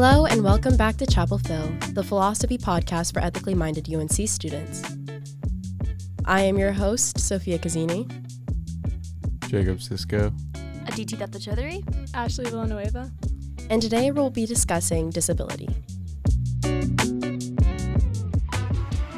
Hello, 0.00 0.26
and 0.26 0.44
welcome 0.44 0.76
back 0.76 0.96
to 0.98 1.06
Chapel 1.06 1.38
Phil, 1.38 1.72
the 1.92 2.04
philosophy 2.04 2.56
podcast 2.56 3.12
for 3.12 3.18
ethically 3.18 3.52
minded 3.52 3.92
UNC 3.92 4.28
students. 4.28 4.80
I 6.24 6.42
am 6.42 6.56
your 6.56 6.70
host, 6.70 7.18
Sophia 7.18 7.58
Kazini. 7.58 8.06
Jacob 9.48 9.82
Cisco. 9.82 10.32
Aditi 10.86 11.16
Datta 11.16 11.40
Chaudhary. 11.40 11.82
Ashley 12.14 12.44
Villanueva. 12.44 13.10
And 13.70 13.82
today 13.82 14.12
we'll 14.12 14.30
be 14.30 14.46
discussing 14.46 15.10
disability. 15.10 15.68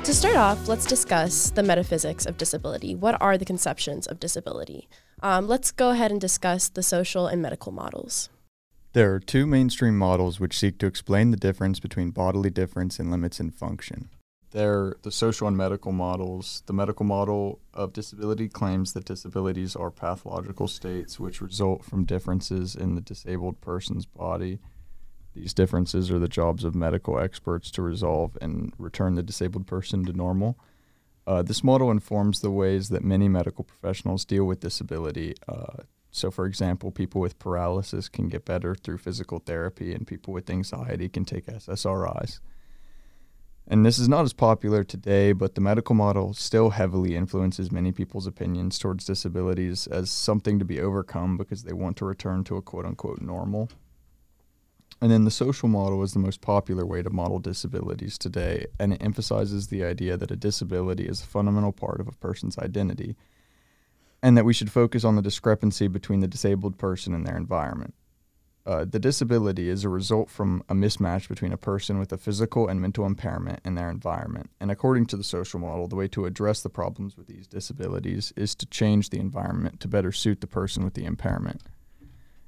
To 0.04 0.14
start 0.14 0.36
off, 0.36 0.66
let's 0.66 0.86
discuss 0.86 1.50
the 1.50 1.62
metaphysics 1.62 2.24
of 2.24 2.38
disability. 2.38 2.94
What 2.94 3.20
are 3.20 3.36
the 3.36 3.44
conceptions 3.44 4.06
of 4.06 4.18
disability? 4.18 4.88
Um, 5.22 5.46
let's 5.46 5.72
go 5.72 5.90
ahead 5.90 6.10
and 6.10 6.18
discuss 6.18 6.70
the 6.70 6.83
social 6.83 7.27
and 7.27 7.42
medical 7.42 7.70
models. 7.70 8.30
There 8.92 9.14
are 9.14 9.20
two 9.20 9.46
mainstream 9.46 9.96
models 9.96 10.40
which 10.40 10.58
seek 10.58 10.78
to 10.78 10.86
explain 10.86 11.30
the 11.30 11.36
difference 11.36 11.78
between 11.78 12.10
bodily 12.10 12.50
difference 12.50 12.98
and 12.98 13.10
limits 13.10 13.38
in 13.38 13.50
function. 13.50 14.08
They're 14.50 14.96
the 15.02 15.12
social 15.12 15.46
and 15.46 15.56
medical 15.56 15.92
models. 15.92 16.64
The 16.66 16.72
medical 16.72 17.06
model 17.06 17.60
of 17.72 17.92
disability 17.92 18.48
claims 18.48 18.92
that 18.94 19.04
disabilities 19.04 19.76
are 19.76 19.92
pathological 19.92 20.66
states 20.66 21.20
which 21.20 21.40
result 21.40 21.84
from 21.84 22.04
differences 22.04 22.74
in 22.74 22.96
the 22.96 23.00
disabled 23.00 23.60
person's 23.60 24.06
body. 24.06 24.58
These 25.34 25.54
differences 25.54 26.10
are 26.10 26.18
the 26.18 26.27
jobs 26.27 26.64
of 26.64 26.74
medical 26.74 27.16
experts 27.16 27.70
to 27.72 27.82
resolve 27.82 28.36
and 28.41 28.72
return 28.77 29.14
the 29.14 29.22
disabled 29.22 29.68
person 29.68 30.04
to 30.06 30.12
normal. 30.12 30.58
Uh, 31.28 31.42
this 31.42 31.62
model 31.62 31.92
informs 31.92 32.41
the 32.41 32.50
ways 32.50 32.88
that 32.88 33.04
many 33.04 33.28
medical 33.28 33.62
professionals 33.62 34.24
deal 34.24 34.44
with 34.44 34.58
disability. 34.58 35.34
Uh, 35.46 35.84
so, 36.10 36.30
for 36.30 36.45
example, 36.45 36.91
people 36.91 37.20
with 37.20 37.38
paralysis 37.38 38.09
can 38.09 38.28
get 38.28 38.45
better 38.45 38.75
through 38.75 38.98
physical 38.98 39.39
therapy, 39.39 39.94
and 39.94 40.06
people 40.06 40.34
with 40.34 40.50
anxiety 40.50 41.08
can 41.08 41.25
take 41.25 41.47
SSRIs. 41.47 42.41
And 43.69 43.86
this 43.86 44.00
is 44.00 44.08
not 44.08 44.25
as 44.25 44.33
popular 44.33 44.83
today, 44.83 45.33
but 45.33 45.55
the 45.55 45.61
medical 45.61 45.94
model 45.94 46.34
still 46.34 46.70
heavily 46.70 47.14
influences 47.14 47.70
many 47.70 47.92
people's 47.92 48.27
opinions 48.27 48.78
towards 48.78 49.05
disabilities 49.05 49.86
as 49.86 50.11
something 50.11 50.58
to 50.58 50.64
be 50.64 50.81
overcome 50.81 51.36
because 51.36 51.62
they 51.62 51.72
want 51.72 51.97
to 51.98 52.05
return 52.05 52.42
to 52.44 52.56
a 52.56 52.62
quote 52.62 52.84
unquote 52.84 53.20
normal. 53.20 53.69
And 55.00 55.12
then 55.12 55.25
the 55.25 55.31
social 55.31 55.69
model 55.69 56.03
is 56.03 56.12
the 56.12 56.19
most 56.19 56.41
popular 56.41 56.84
way 56.84 57.03
to 57.03 57.11
model 57.11 57.38
disabilities 57.38 58.19
today, 58.19 58.66
and 58.81 58.92
it 58.92 59.03
emphasizes 59.03 59.69
the 59.69 59.84
idea 59.84 60.16
that 60.16 60.33
a 60.33 60.36
disability 60.36 61.06
is 61.06 61.22
a 61.22 61.27
fundamental 61.27 61.72
part 61.72 62.00
of 62.00 62.08
a 62.08 62.12
person's 62.12 62.58
identity 62.58 63.16
and 64.22 64.36
that 64.36 64.44
we 64.44 64.52
should 64.52 64.70
focus 64.70 65.04
on 65.04 65.16
the 65.16 65.22
discrepancy 65.22 65.88
between 65.88 66.20
the 66.20 66.28
disabled 66.28 66.78
person 66.78 67.14
and 67.14 67.26
their 67.26 67.36
environment. 67.36 67.94
Uh, 68.66 68.84
the 68.84 68.98
disability 68.98 69.68
is 69.70 69.84
a 69.84 69.88
result 69.88 70.28
from 70.28 70.62
a 70.68 70.74
mismatch 70.74 71.28
between 71.28 71.52
a 71.52 71.56
person 71.56 71.98
with 71.98 72.12
a 72.12 72.18
physical 72.18 72.68
and 72.68 72.80
mental 72.80 73.06
impairment 73.06 73.58
and 73.64 73.76
their 73.76 73.91
environment. 73.91 74.50
And 74.60 74.70
according 74.70 75.06
to 75.06 75.16
the 75.16 75.24
social 75.24 75.58
model, 75.58 75.88
the 75.88 75.96
way 75.96 76.08
to 76.08 76.26
address 76.26 76.60
the 76.62 76.68
problems 76.68 77.16
with 77.16 77.26
these 77.26 77.46
disabilities 77.46 78.32
is 78.36 78.54
to 78.56 78.66
change 78.66 79.10
the 79.10 79.18
environment 79.18 79.80
to 79.80 79.88
better 79.88 80.12
suit 80.12 80.42
the 80.42 80.46
person 80.46 80.84
with 80.84 80.94
the 80.94 81.06
impairment. 81.06 81.62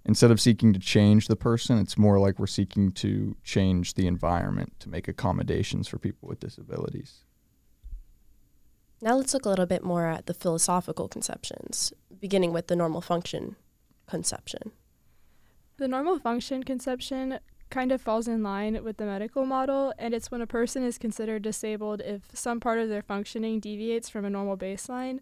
Instead 0.04 0.30
of 0.30 0.40
seeking 0.40 0.72
to 0.72 0.80
change 0.80 1.28
the 1.28 1.36
person, 1.36 1.78
it's 1.78 1.96
more 1.96 2.18
like 2.18 2.38
we're 2.38 2.46
seeking 2.46 2.92
to 2.92 3.36
change 3.42 3.94
the 3.94 4.06
environment 4.06 4.74
to 4.80 4.90
make 4.90 5.08
accommodations 5.08 5.88
for 5.88 5.98
people 5.98 6.28
with 6.28 6.40
disabilities. 6.40 7.24
Now 9.02 9.16
let's 9.16 9.34
look 9.34 9.44
a 9.44 9.48
little 9.48 9.66
bit 9.66 9.82
more 9.82 10.06
at 10.06 10.26
the 10.26 10.32
philosophical 10.32 11.08
conceptions, 11.08 11.92
beginning 12.20 12.52
with 12.52 12.68
the 12.68 12.76
normal 12.76 13.00
function 13.00 13.56
conception. 14.06 14.70
The 15.78 15.88
normal 15.88 16.20
function 16.20 16.62
conception 16.62 17.40
kind 17.68 17.90
of 17.90 18.00
falls 18.00 18.28
in 18.28 18.44
line 18.44 18.84
with 18.84 18.98
the 18.98 19.04
medical 19.04 19.44
model, 19.44 19.92
and 19.98 20.14
it's 20.14 20.30
when 20.30 20.40
a 20.40 20.46
person 20.46 20.84
is 20.84 20.98
considered 20.98 21.42
disabled 21.42 22.00
if 22.00 22.22
some 22.32 22.60
part 22.60 22.78
of 22.78 22.88
their 22.88 23.02
functioning 23.02 23.58
deviates 23.58 24.08
from 24.08 24.24
a 24.24 24.30
normal 24.30 24.56
baseline, 24.56 25.18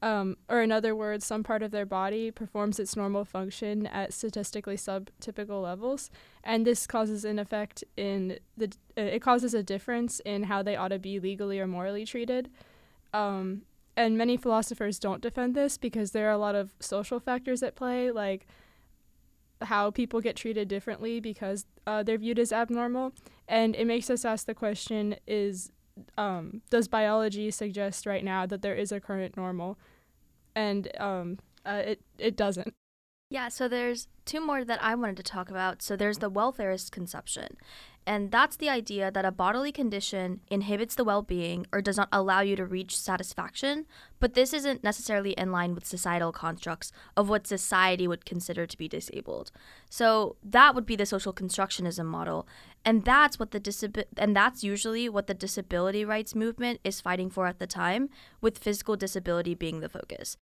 um, 0.00 0.36
or 0.48 0.62
in 0.62 0.70
other 0.70 0.94
words, 0.94 1.24
some 1.24 1.42
part 1.42 1.62
of 1.62 1.72
their 1.72 1.86
body 1.86 2.30
performs 2.30 2.78
its 2.78 2.94
normal 2.94 3.24
function 3.24 3.88
at 3.88 4.12
statistically 4.12 4.76
subtypical 4.76 5.60
levels, 5.60 6.08
and 6.44 6.64
this 6.64 6.86
causes 6.86 7.24
an 7.24 7.40
effect 7.40 7.82
in 7.96 8.38
the 8.56 8.70
uh, 8.96 9.00
it 9.00 9.22
causes 9.22 9.54
a 9.54 9.62
difference 9.64 10.20
in 10.20 10.44
how 10.44 10.62
they 10.62 10.76
ought 10.76 10.88
to 10.88 11.00
be 11.00 11.18
legally 11.18 11.58
or 11.58 11.66
morally 11.66 12.04
treated. 12.04 12.48
Um, 13.14 13.62
and 13.96 14.18
many 14.18 14.36
philosophers 14.36 14.98
don't 14.98 15.22
defend 15.22 15.54
this 15.54 15.78
because 15.78 16.10
there 16.10 16.28
are 16.28 16.32
a 16.32 16.38
lot 16.38 16.56
of 16.56 16.74
social 16.80 17.20
factors 17.20 17.62
at 17.62 17.76
play, 17.76 18.10
like 18.10 18.46
how 19.62 19.90
people 19.92 20.20
get 20.20 20.34
treated 20.36 20.66
differently 20.66 21.20
because 21.20 21.64
uh, 21.86 22.02
they're 22.02 22.18
viewed 22.18 22.40
as 22.40 22.52
abnormal. 22.52 23.12
And 23.48 23.76
it 23.76 23.86
makes 23.86 24.10
us 24.10 24.24
ask 24.24 24.46
the 24.46 24.54
question 24.54 25.14
is 25.28 25.70
um, 26.18 26.60
does 26.70 26.88
biology 26.88 27.52
suggest 27.52 28.04
right 28.04 28.24
now 28.24 28.46
that 28.46 28.62
there 28.62 28.74
is 28.74 28.90
a 28.90 29.00
current 29.00 29.36
normal? 29.36 29.78
And 30.56 30.88
um, 30.98 31.38
uh, 31.64 31.82
it, 31.86 32.00
it 32.18 32.36
doesn't. 32.36 32.74
Yeah, 33.30 33.48
so 33.48 33.68
there's 33.68 34.06
two 34.26 34.40
more 34.40 34.64
that 34.64 34.82
I 34.82 34.94
wanted 34.94 35.16
to 35.16 35.22
talk 35.22 35.50
about. 35.50 35.82
So 35.82 35.96
there's 35.96 36.18
the 36.18 36.30
welfarist 36.30 36.90
conception. 36.90 37.56
And 38.06 38.30
that's 38.30 38.56
the 38.56 38.68
idea 38.68 39.10
that 39.10 39.24
a 39.24 39.32
bodily 39.32 39.72
condition 39.72 40.40
inhibits 40.50 40.94
the 40.94 41.04
well 41.04 41.22
being 41.22 41.66
or 41.72 41.80
does 41.80 41.96
not 41.96 42.10
allow 42.12 42.42
you 42.42 42.54
to 42.54 42.66
reach 42.66 42.96
satisfaction, 42.96 43.86
but 44.20 44.34
this 44.34 44.52
isn't 44.52 44.84
necessarily 44.84 45.32
in 45.32 45.50
line 45.50 45.74
with 45.74 45.86
societal 45.86 46.30
constructs 46.30 46.92
of 47.16 47.30
what 47.30 47.46
society 47.46 48.06
would 48.06 48.26
consider 48.26 48.66
to 48.66 48.76
be 48.76 48.88
disabled. 48.88 49.50
So 49.88 50.36
that 50.44 50.74
would 50.74 50.84
be 50.84 50.96
the 50.96 51.06
social 51.06 51.32
constructionism 51.32 52.04
model. 52.04 52.46
And 52.84 53.04
that's 53.06 53.38
what 53.38 53.52
the 53.52 53.60
disabi- 53.60 54.04
and 54.18 54.36
that's 54.36 54.62
usually 54.62 55.08
what 55.08 55.26
the 55.26 55.34
disability 55.34 56.04
rights 56.04 56.34
movement 56.34 56.80
is 56.84 57.00
fighting 57.00 57.30
for 57.30 57.46
at 57.46 57.58
the 57.58 57.66
time, 57.66 58.10
with 58.42 58.58
physical 58.58 58.96
disability 58.96 59.54
being 59.54 59.80
the 59.80 59.88
focus. 59.88 60.36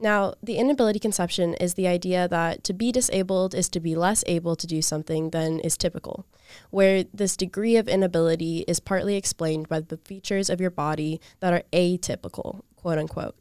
Now, 0.00 0.34
the 0.42 0.56
inability 0.56 0.98
conception 0.98 1.54
is 1.54 1.74
the 1.74 1.86
idea 1.86 2.26
that 2.26 2.64
to 2.64 2.72
be 2.72 2.90
disabled 2.90 3.54
is 3.54 3.68
to 3.70 3.80
be 3.80 3.94
less 3.94 4.24
able 4.26 4.56
to 4.56 4.66
do 4.66 4.82
something 4.82 5.30
than 5.30 5.60
is 5.60 5.76
typical, 5.76 6.26
where 6.70 7.04
this 7.14 7.36
degree 7.36 7.76
of 7.76 7.86
inability 7.86 8.64
is 8.66 8.80
partly 8.80 9.14
explained 9.14 9.68
by 9.68 9.80
the 9.80 9.98
features 9.98 10.50
of 10.50 10.60
your 10.60 10.70
body 10.70 11.20
that 11.38 11.52
are 11.52 11.62
atypical, 11.72 12.62
quote 12.74 12.98
unquote, 12.98 13.36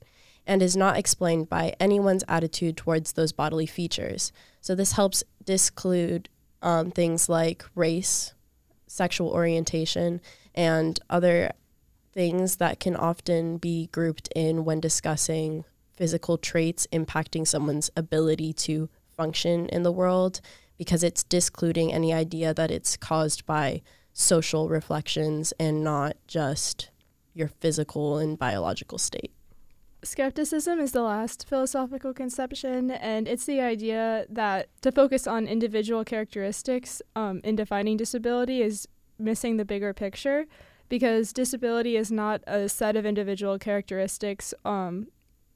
and 0.45 0.61
is 0.61 0.77
not 0.77 0.97
explained 0.97 1.49
by 1.49 1.73
anyone's 1.79 2.23
attitude 2.27 2.77
towards 2.77 3.13
those 3.13 3.31
bodily 3.31 3.65
features. 3.65 4.31
So, 4.61 4.75
this 4.75 4.91
helps 4.91 5.23
disclude 5.43 6.29
um, 6.61 6.91
things 6.91 7.27
like 7.27 7.65
race, 7.73 8.35
sexual 8.85 9.29
orientation, 9.29 10.21
and 10.53 10.99
other 11.09 11.51
things 12.13 12.57
that 12.57 12.79
can 12.79 12.95
often 12.95 13.57
be 13.57 13.87
grouped 13.87 14.29
in 14.35 14.65
when 14.65 14.79
discussing 14.79 15.65
physical 15.95 16.37
traits 16.37 16.87
impacting 16.91 17.47
someone's 17.47 17.89
ability 17.95 18.53
to 18.53 18.89
function 19.15 19.67
in 19.67 19.83
the 19.83 19.91
world 19.91 20.41
because 20.77 21.03
it's 21.03 21.23
discluding 21.23 21.93
any 21.93 22.13
idea 22.13 22.53
that 22.53 22.71
it's 22.71 22.97
caused 22.97 23.45
by 23.45 23.81
social 24.11 24.69
reflections 24.69 25.53
and 25.59 25.83
not 25.83 26.15
just 26.27 26.89
your 27.33 27.47
physical 27.47 28.17
and 28.17 28.37
biological 28.37 28.97
state. 28.97 29.31
Skepticism 30.03 30.79
is 30.79 30.91
the 30.91 31.01
last 31.01 31.47
philosophical 31.47 32.13
conception, 32.13 32.91
and 32.91 33.27
it's 33.27 33.45
the 33.45 33.61
idea 33.61 34.25
that 34.29 34.67
to 34.81 34.91
focus 34.91 35.25
on 35.25 35.47
individual 35.47 36.03
characteristics 36.03 37.01
um, 37.15 37.39
in 37.43 37.55
defining 37.55 37.95
disability 37.95 38.61
is 38.61 38.87
missing 39.17 39.55
the 39.55 39.63
bigger 39.63 39.93
picture 39.93 40.45
because 40.89 41.31
disability 41.31 41.95
is 41.95 42.11
not 42.11 42.41
a 42.45 42.67
set 42.67 42.97
of 42.97 43.05
individual 43.05 43.57
characteristics 43.57 44.53
um, 44.65 45.07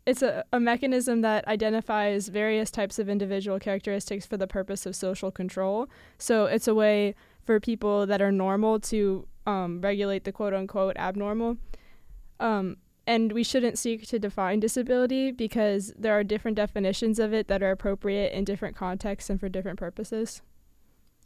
it's 0.07 0.21
a, 0.21 0.45
a 0.53 0.59
mechanism 0.59 1.19
that 1.21 1.45
identifies 1.49 2.29
various 2.29 2.71
types 2.71 2.97
of 2.97 3.09
individual 3.09 3.59
characteristics 3.59 4.25
for 4.25 4.37
the 4.37 4.47
purpose 4.47 4.85
of 4.85 4.95
social 4.95 5.31
control. 5.31 5.89
So 6.17 6.45
it's 6.45 6.67
a 6.67 6.73
way 6.73 7.13
for 7.45 7.59
people 7.59 8.07
that 8.07 8.21
are 8.21 8.31
normal 8.31 8.79
to 8.79 9.27
um, 9.45 9.81
regulate 9.81 10.23
the 10.23 10.31
quote 10.31 10.53
unquote 10.53 10.95
abnormal. 10.95 11.57
Um, 12.39 12.77
and 13.05 13.33
we 13.33 13.43
shouldn't 13.43 13.77
seek 13.77 14.07
to 14.07 14.17
define 14.17 14.61
disability 14.61 15.31
because 15.31 15.93
there 15.97 16.17
are 16.17 16.23
different 16.23 16.55
definitions 16.55 17.19
of 17.19 17.33
it 17.33 17.49
that 17.49 17.61
are 17.61 17.71
appropriate 17.71 18.31
in 18.31 18.45
different 18.45 18.77
contexts 18.77 19.29
and 19.29 19.39
for 19.39 19.49
different 19.49 19.77
purposes. 19.77 20.41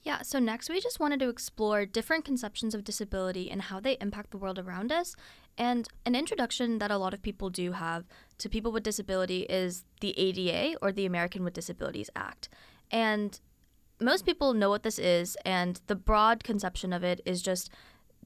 Yeah, 0.03 0.24
so 0.24 0.39
next 0.39 0.69
we 0.69 0.81
just 0.81 1.00
wanted 1.00 1.19
to 1.19 1.30
explore 1.30 1.86
different 1.86 2.25
conceptions 2.25 2.74
of 2.74 2.83
disability 2.83 3.51
and 3.51 3.62
how 3.62 3.80
they 3.80 3.98
impact 4.01 4.31
the 4.31 4.38
world 4.38 4.57
around 4.57 4.92
us. 4.92 5.15
And 5.57 5.88
an 6.06 6.15
introduction 6.15 6.80
that 6.80 6.89
a 6.89 6.98
lot 6.98 7.13
of 7.13 7.21
people 7.21 7.50
do 7.51 7.74
have 7.74 8.06
to 8.39 8.50
people 8.50 8.71
with 8.71 8.83
disability 8.83 9.42
is 9.42 9.83
the 10.00 10.18
ADA 10.18 10.77
or 10.81 10.92
the 10.92 11.06
American 11.06 11.44
with 11.44 11.53
Disabilities 11.53 12.09
Act. 12.15 12.50
And 12.89 13.39
most 14.00 14.25
people 14.25 14.53
know 14.53 14.69
what 14.69 14.81
this 14.81 14.98
is, 14.98 15.38
and 15.45 15.80
the 15.86 15.95
broad 15.95 16.44
conception 16.44 16.92
of 16.92 17.03
it 17.03 17.21
is 17.24 17.44
just 17.44 17.69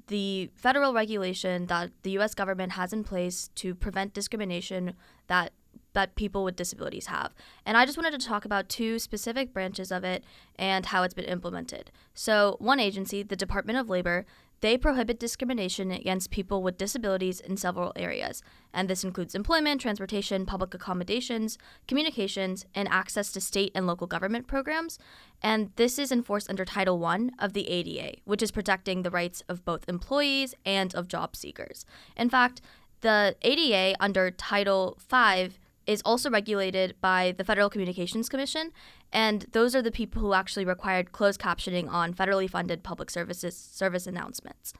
the 0.07 0.49
federal 0.55 0.93
regulation 0.93 1.65
that 1.65 1.91
the 2.03 2.11
US 2.11 2.33
government 2.33 2.73
has 2.73 2.93
in 2.93 3.03
place 3.03 3.49
to 3.55 3.75
prevent 3.75 4.13
discrimination 4.13 4.93
that 5.27 5.51
that 5.95 6.15
people 6.15 6.43
with 6.43 6.55
disabilities 6.55 7.07
have. 7.07 7.33
And 7.65 7.75
I 7.75 7.85
just 7.85 7.97
wanted 7.97 8.19
to 8.19 8.27
talk 8.27 8.45
about 8.45 8.69
two 8.69 8.99
specific 8.99 9.51
branches 9.51 9.91
of 9.91 10.03
it 10.03 10.23
and 10.57 10.85
how 10.85 11.01
it's 11.01 11.13
been 11.13 11.25
implemented. 11.25 11.91
So, 12.13 12.57
one 12.59 12.79
agency, 12.79 13.23
the 13.23 13.35
Department 13.35 13.79
of 13.79 13.89
Labor, 13.89 14.25
they 14.61 14.77
prohibit 14.77 15.19
discrimination 15.19 15.91
against 15.91 16.31
people 16.31 16.63
with 16.63 16.77
disabilities 16.77 17.39
in 17.39 17.57
several 17.57 17.91
areas, 17.95 18.41
and 18.73 18.89
this 18.89 19.03
includes 19.03 19.35
employment, 19.35 19.81
transportation, 19.81 20.45
public 20.45 20.73
accommodations, 20.73 21.57
communications, 21.87 22.65
and 22.73 22.87
access 22.87 23.31
to 23.33 23.41
state 23.41 23.71
and 23.75 23.85
local 23.85 24.07
government 24.07 24.47
programs. 24.47 24.97
And 25.41 25.71
this 25.75 25.99
is 25.99 26.11
enforced 26.11 26.49
under 26.49 26.65
Title 26.65 27.03
I 27.05 27.29
of 27.37 27.53
the 27.53 27.69
ADA, 27.69 28.19
which 28.23 28.41
is 28.41 28.51
protecting 28.51 29.03
the 29.03 29.11
rights 29.11 29.43
of 29.49 29.65
both 29.65 29.87
employees 29.89 30.55
and 30.65 30.95
of 30.95 31.07
job 31.07 31.35
seekers. 31.35 31.85
In 32.15 32.29
fact, 32.29 32.61
the 33.01 33.35
ADA 33.43 33.95
under 33.99 34.31
Title 34.31 34.97
V 35.11 35.51
is 35.87 36.01
also 36.03 36.29
regulated 36.29 36.95
by 37.01 37.33
the 37.37 37.43
Federal 37.43 37.69
Communications 37.69 38.29
Commission, 38.29 38.71
and 39.11 39.45
those 39.51 39.75
are 39.75 39.81
the 39.81 39.91
people 39.91 40.21
who 40.21 40.33
actually 40.33 40.65
required 40.65 41.11
closed 41.11 41.39
captioning 41.39 41.89
on 41.89 42.13
federally 42.13 42.49
funded 42.49 42.83
public 42.83 43.09
services 43.09 43.55
service 43.55 44.07
announcements. 44.07 44.73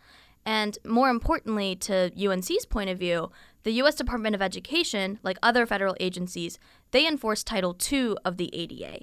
And 0.45 0.77
more 0.85 1.09
importantly, 1.09 1.75
to 1.77 2.11
UNC's 2.15 2.65
point 2.65 2.89
of 2.89 2.99
view, 2.99 3.31
the 3.63 3.71
U.S. 3.73 3.95
Department 3.95 4.35
of 4.35 4.41
Education, 4.41 5.19
like 5.23 5.37
other 5.41 5.65
federal 5.65 5.95
agencies, 5.99 6.59
they 6.91 7.07
enforce 7.07 7.43
Title 7.43 7.75
II 7.91 8.15
of 8.23 8.37
the 8.37 8.53
ADA. 8.53 8.99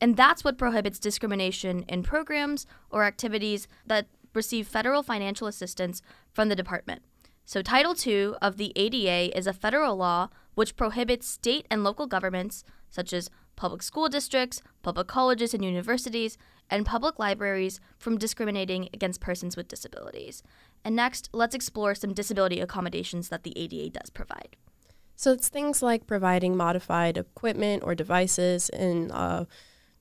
And 0.00 0.16
that's 0.16 0.44
what 0.44 0.58
prohibits 0.58 0.98
discrimination 0.98 1.84
in 1.88 2.02
programs 2.02 2.66
or 2.90 3.04
activities 3.04 3.66
that 3.86 4.06
receive 4.34 4.68
federal 4.68 5.02
financial 5.02 5.46
assistance 5.46 6.02
from 6.32 6.48
the 6.48 6.56
department. 6.56 7.02
So, 7.44 7.60
Title 7.60 7.94
II 8.06 8.34
of 8.40 8.56
the 8.56 8.72
ADA 8.76 9.36
is 9.36 9.46
a 9.46 9.52
federal 9.52 9.96
law 9.96 10.28
which 10.54 10.76
prohibits 10.76 11.28
state 11.28 11.66
and 11.70 11.84
local 11.84 12.06
governments, 12.06 12.64
such 12.90 13.12
as 13.12 13.30
public 13.56 13.82
school 13.82 14.08
districts, 14.08 14.62
public 14.82 15.06
colleges 15.06 15.54
and 15.54 15.64
universities, 15.64 16.36
and 16.70 16.86
public 16.86 17.18
libraries, 17.18 17.80
from 17.98 18.18
discriminating 18.18 18.88
against 18.92 19.20
persons 19.20 19.56
with 19.56 19.68
disabilities. 19.68 20.42
And 20.84 20.96
next, 20.96 21.28
let's 21.32 21.54
explore 21.54 21.94
some 21.94 22.14
disability 22.14 22.60
accommodations 22.60 23.28
that 23.28 23.42
the 23.42 23.56
ADA 23.56 23.90
does 23.90 24.10
provide. 24.10 24.56
So, 25.16 25.32
it's 25.32 25.48
things 25.48 25.82
like 25.82 26.06
providing 26.06 26.56
modified 26.56 27.16
equipment 27.16 27.82
or 27.84 27.94
devices 27.94 28.68
in 28.68 29.10
uh, 29.12 29.44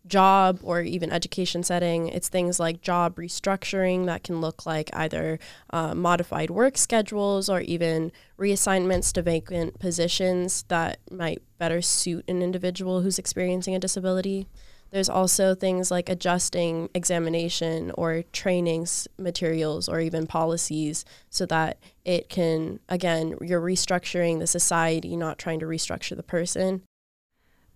job 0.06 0.60
or 0.64 0.82
even 0.82 1.12
education 1.12 1.64
setting. 1.64 2.08
It's 2.08 2.30
things 2.30 2.60
like 2.60 2.82
job 2.82 3.16
restructuring 3.16 4.06
that 4.06 4.24
can 4.24 4.42
look 4.42 4.66
like 4.66 4.90
either 4.94 5.40
uh, 5.72 5.96
modified 5.96 6.50
work 6.50 6.78
schedules 6.78 7.50
or 7.50 7.62
even 7.62 8.12
reassignments 8.38 9.14
to 9.14 9.22
vacant 9.22 9.80
positions 9.80 10.64
that 10.68 11.00
might 11.10 11.42
better 11.58 11.82
suit 11.82 12.26
an 12.28 12.42
individual 12.42 13.02
who's 13.02 13.20
experiencing 13.20 13.76
a 13.76 13.80
disability. 13.80 14.48
There's 14.92 15.10
also 15.10 15.56
things 15.56 15.90
like 15.90 16.08
adjusting 16.08 16.88
examination 16.94 17.92
or 17.96 18.24
trainings 18.32 19.08
materials 19.18 19.90
or 19.90 20.00
even 20.00 20.28
policies 20.28 21.04
so 21.32 21.48
that 21.48 21.80
it 22.06 22.30
can, 22.30 22.80
again, 22.88 23.36
you're 23.42 23.60
restructuring 23.60 24.38
the 24.38 24.46
society, 24.46 25.18
not 25.18 25.40
trying 25.40 25.60
to 25.62 25.66
restructure 25.66 26.16
the 26.16 26.22
person. 26.22 26.84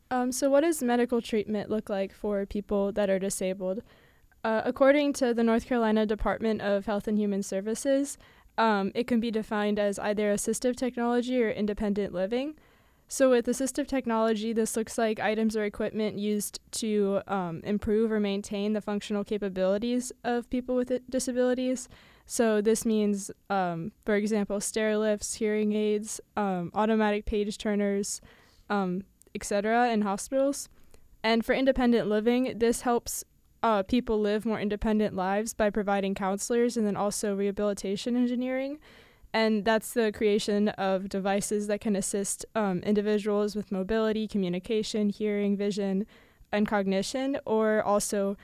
Um, 0.10 0.32
so, 0.32 0.50
what 0.50 0.62
does 0.62 0.82
medical 0.82 1.22
treatment 1.22 1.70
look 1.70 1.90
like 1.90 2.14
for 2.14 2.46
people 2.46 2.92
that 2.94 3.10
are 3.10 3.20
disabled? 3.20 3.82
Uh, 4.44 4.62
according 4.64 5.14
to 5.14 5.34
the 5.34 5.44
North 5.44 5.66
Carolina 5.66 6.06
Department 6.06 6.62
of 6.62 6.86
Health 6.86 7.08
and 7.08 7.18
Human 7.18 7.44
Services, 7.44 8.18
um, 8.58 8.92
it 8.96 9.08
can 9.08 9.20
be 9.20 9.32
defined 9.32 9.78
as 9.78 10.00
either 10.00 10.34
assistive 10.34 10.76
technology 10.76 11.44
or 11.44 11.50
independent 11.50 12.14
living. 12.14 12.56
So, 13.10 13.30
with 13.30 13.46
assistive 13.46 13.88
technology, 13.88 14.52
this 14.52 14.76
looks 14.76 14.98
like 14.98 15.20
items 15.20 15.56
or 15.56 15.64
equipment 15.64 16.18
used 16.18 16.60
to 16.74 17.22
um, 17.28 17.62
improve 17.64 18.12
or 18.12 18.20
maintain 18.20 18.74
the 18.74 18.82
functional 18.82 19.24
capabilities 19.24 20.12
of 20.24 20.50
people 20.50 20.76
with 20.76 20.92
disabilities. 21.10 21.88
So, 22.26 22.60
this 22.60 22.86
means, 22.86 23.32
um, 23.50 23.94
for 24.06 24.16
example, 24.16 24.60
stair 24.60 24.98
lifts, 24.98 25.36
hearing 25.36 25.72
aids, 25.72 26.20
um, 26.36 26.70
automatic 26.74 27.26
page 27.26 27.58
turners, 27.58 28.20
um, 28.70 29.04
etc., 29.38 29.90
in 29.90 30.02
hospitals. 30.02 30.68
And 31.24 31.46
for 31.46 31.54
independent 31.54 32.08
living, 32.08 32.54
this 32.58 32.82
helps 32.82 33.24
uh, 33.64 33.84
people 33.84 34.20
live 34.20 34.46
more 34.46 34.60
independent 34.60 35.16
lives 35.16 35.54
by 35.54 35.70
providing 35.70 36.16
counselors 36.16 36.78
and 36.78 36.86
then 36.86 36.96
also 36.96 37.36
rehabilitation 37.36 38.16
engineering. 38.16 38.80
And 39.34 39.66
that's 39.66 39.94
the 39.94 40.12
creation 40.12 40.70
of 40.70 41.10
devices 41.10 41.68
that 41.68 41.82
can 41.82 41.96
assist 41.96 42.46
um, 42.56 42.80
individuals 42.80 43.56
with 43.56 43.72
mobility, 43.72 44.28
communication, 44.28 45.10
hearing, 45.10 45.58
vision, 45.58 46.06
and 46.52 46.68
cognition, 46.68 47.38
or 47.46 47.84
also 47.84 48.38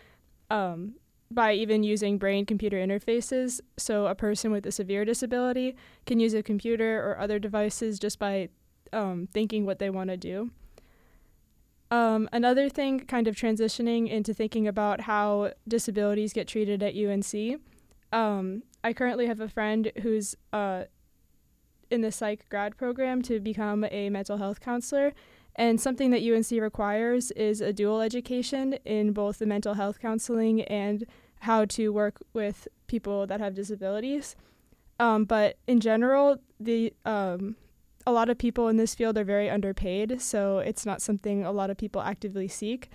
um, 0.50 0.96
by 1.32 1.54
even 1.54 1.84
using 1.84 2.18
brain 2.18 2.46
computer 2.46 2.78
interfaces. 2.78 3.62
So, 3.78 4.08
a 4.08 4.16
person 4.16 4.52
with 4.52 4.66
a 4.66 4.72
severe 4.72 5.06
disability 5.06 5.76
can 6.06 6.20
use 6.20 6.34
a 6.34 6.44
computer 6.44 7.02
or 7.02 7.18
other 7.18 7.40
devices 7.40 7.98
just 7.98 8.20
by 8.20 8.50
um, 8.92 9.28
thinking 9.32 9.66
what 9.66 9.80
they 9.80 9.90
want 9.90 10.10
to 10.10 10.18
do. 10.18 10.52
Um, 11.94 12.28
another 12.34 12.70
thing, 12.70 13.02
kind 13.02 13.28
of 13.28 13.36
transitioning 13.36 14.10
into 14.10 14.34
thinking 14.34 14.68
about 14.68 15.02
how 15.02 15.52
disabilities 15.68 16.34
get 16.34 16.48
treated 16.48 16.82
at 16.82 16.96
UNC. 16.96 17.62
Um, 18.12 18.64
I 18.84 18.94
currently 18.94 19.28
have 19.28 19.40
a 19.40 19.48
friend 19.48 19.92
who's 20.02 20.36
uh, 20.52 20.86
in 21.92 22.02
the 22.02 22.12
psych 22.12 22.50
grad 22.50 22.78
program 22.78 23.22
to 23.22 23.40
become 23.40 23.86
a 23.92 24.10
mental 24.10 24.38
health 24.38 24.60
counselor. 24.60 25.14
And 25.56 25.80
something 25.80 26.10
that 26.10 26.24
UNC 26.24 26.60
requires 26.60 27.30
is 27.30 27.62
a 27.62 27.72
dual 27.72 28.02
education 28.02 28.74
in 28.86 29.14
both 29.14 29.38
the 29.38 29.46
mental 29.46 29.76
health 29.76 30.00
counseling 30.00 30.64
and 30.64 31.06
how 31.42 31.66
to 31.66 31.90
work 31.90 32.24
with 32.34 32.68
people 32.88 33.28
that 33.28 33.40
have 33.40 33.54
disabilities. 33.54 34.36
Um, 35.00 35.26
but 35.26 35.58
in 35.68 35.80
general, 35.80 36.40
the 36.60 36.92
um, 37.06 37.56
a 38.06 38.12
lot 38.12 38.30
of 38.30 38.38
people 38.38 38.68
in 38.68 38.78
this 38.78 38.96
field 38.96 39.18
are 39.18 39.24
very 39.24 39.50
underpaid, 39.50 40.22
so 40.22 40.60
it's 40.60 40.86
not 40.86 41.02
something 41.02 41.44
a 41.44 41.52
lot 41.52 41.70
of 41.70 41.78
people 41.78 42.02
actively 42.02 42.48
seek. 42.48 42.90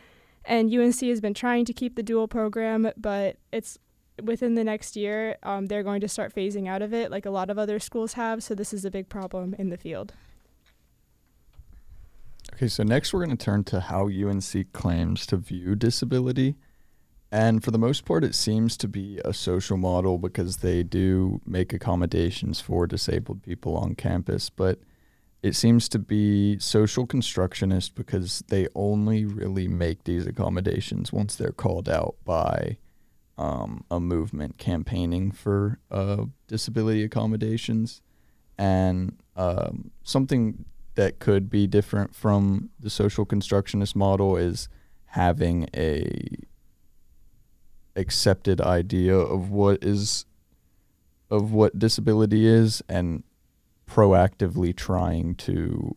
And 0.44 0.72
UNC 0.72 1.00
has 1.00 1.20
been 1.20 1.34
trying 1.34 1.64
to 1.66 1.72
keep 1.72 1.96
the 1.96 2.02
dual 2.02 2.28
program, 2.28 2.90
but 2.96 3.36
it's 3.52 3.78
within 4.22 4.54
the 4.54 4.64
next 4.64 4.96
year, 4.96 5.36
um, 5.42 5.66
they're 5.66 5.82
going 5.82 6.00
to 6.00 6.08
start 6.08 6.34
phasing 6.34 6.68
out 6.68 6.82
of 6.82 6.92
it, 6.92 7.10
like 7.10 7.26
a 7.26 7.30
lot 7.30 7.50
of 7.50 7.58
other 7.58 7.78
schools 7.78 8.14
have. 8.14 8.42
So 8.42 8.54
this 8.54 8.72
is 8.72 8.84
a 8.84 8.90
big 8.90 9.08
problem 9.08 9.54
in 9.58 9.70
the 9.70 9.76
field. 9.76 10.14
Okay, 12.54 12.68
so 12.68 12.82
next 12.82 13.12
we're 13.12 13.24
going 13.24 13.36
to 13.36 13.44
turn 13.44 13.64
to 13.64 13.80
how 13.80 14.08
UNC 14.08 14.72
claims 14.72 15.26
to 15.26 15.36
view 15.36 15.74
disability. 15.74 16.56
And 17.30 17.62
for 17.62 17.70
the 17.70 17.78
most 17.78 18.04
part, 18.04 18.24
it 18.24 18.34
seems 18.34 18.76
to 18.78 18.88
be 18.88 19.20
a 19.24 19.34
social 19.34 19.76
model 19.76 20.16
because 20.18 20.58
they 20.58 20.82
do 20.82 21.40
make 21.46 21.72
accommodations 21.72 22.58
for 22.58 22.86
disabled 22.86 23.42
people 23.42 23.76
on 23.76 23.94
campus. 23.94 24.48
But 24.48 24.80
it 25.42 25.54
seems 25.54 25.88
to 25.90 25.98
be 25.98 26.58
social 26.58 27.06
constructionist 27.06 27.94
because 27.94 28.42
they 28.48 28.66
only 28.74 29.24
really 29.24 29.68
make 29.68 30.04
these 30.04 30.26
accommodations 30.26 31.12
once 31.12 31.36
they're 31.36 31.52
called 31.52 31.88
out 31.88 32.16
by 32.24 32.76
um, 33.36 33.84
a 33.90 34.00
movement 34.00 34.58
campaigning 34.58 35.30
for 35.30 35.78
uh, 35.90 36.24
disability 36.48 37.04
accommodations. 37.04 38.02
And 38.58 39.16
um, 39.36 39.92
something 40.02 40.64
that 40.96 41.20
could 41.20 41.48
be 41.48 41.68
different 41.68 42.16
from 42.16 42.70
the 42.80 42.90
social 42.90 43.24
constructionist 43.24 43.94
model 43.94 44.36
is 44.36 44.68
having 45.06 45.68
a 45.76 46.26
accepted 47.94 48.60
idea 48.60 49.16
of 49.16 49.50
what 49.50 49.82
is 49.82 50.24
of 51.30 51.52
what 51.52 51.78
disability 51.78 52.46
is 52.46 52.82
and 52.88 53.22
proactively 53.88 54.76
trying 54.76 55.34
to 55.34 55.96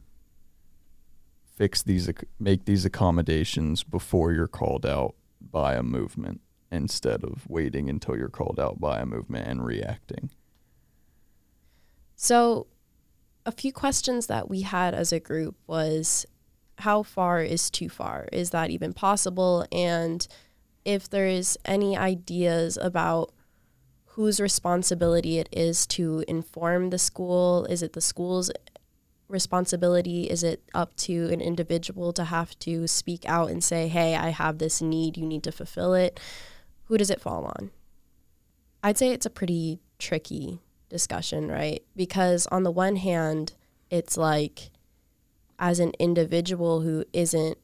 fix 1.55 1.83
these 1.83 2.09
make 2.39 2.65
these 2.65 2.85
accommodations 2.85 3.83
before 3.83 4.31
you're 4.31 4.47
called 4.47 4.85
out 4.85 5.13
by 5.39 5.75
a 5.75 5.83
movement 5.83 6.41
instead 6.71 7.23
of 7.23 7.47
waiting 7.49 7.89
until 7.89 8.17
you're 8.17 8.29
called 8.29 8.59
out 8.59 8.79
by 8.79 8.99
a 8.99 9.05
movement 9.05 9.47
and 9.47 9.65
reacting. 9.65 10.31
So 12.15 12.67
a 13.45 13.51
few 13.51 13.73
questions 13.73 14.27
that 14.27 14.49
we 14.49 14.61
had 14.61 14.93
as 14.93 15.11
a 15.11 15.19
group 15.19 15.55
was 15.67 16.25
how 16.77 17.03
far 17.03 17.41
is 17.41 17.69
too 17.69 17.89
far? 17.89 18.27
Is 18.31 18.51
that 18.51 18.69
even 18.69 18.93
possible? 18.93 19.65
And 19.71 20.25
if 20.85 21.09
there 21.09 21.27
is 21.27 21.57
any 21.65 21.97
ideas 21.97 22.77
about 22.81 23.33
whose 24.15 24.39
responsibility 24.41 25.37
it 25.37 25.47
is 25.51 25.87
to 25.87 26.23
inform 26.27 26.89
the 26.89 26.97
school. 26.97 27.65
Is 27.65 27.81
it 27.81 27.93
the 27.93 28.01
school's 28.01 28.51
responsibility? 29.29 30.29
Is 30.29 30.43
it 30.43 30.61
up 30.73 30.95
to 30.97 31.29
an 31.31 31.39
individual 31.39 32.11
to 32.13 32.25
have 32.25 32.57
to 32.59 32.87
speak 32.87 33.23
out 33.25 33.49
and 33.49 33.63
say, 33.63 33.87
hey, 33.87 34.15
I 34.15 34.29
have 34.29 34.57
this 34.57 34.81
need, 34.81 35.15
you 35.15 35.25
need 35.25 35.43
to 35.43 35.51
fulfill 35.51 35.93
it? 35.93 36.19
Who 36.85 36.97
does 36.97 37.09
it 37.09 37.21
fall 37.21 37.45
on? 37.45 37.71
I'd 38.83 38.97
say 38.97 39.11
it's 39.11 39.25
a 39.25 39.29
pretty 39.29 39.79
tricky 39.97 40.59
discussion, 40.89 41.47
right? 41.47 41.81
Because 41.95 42.47
on 42.47 42.63
the 42.63 42.71
one 42.71 42.97
hand, 42.97 43.53
it's 43.89 44.17
like, 44.17 44.71
as 45.57 45.79
an 45.79 45.93
individual 45.99 46.81
who 46.81 47.05
isn't 47.13 47.57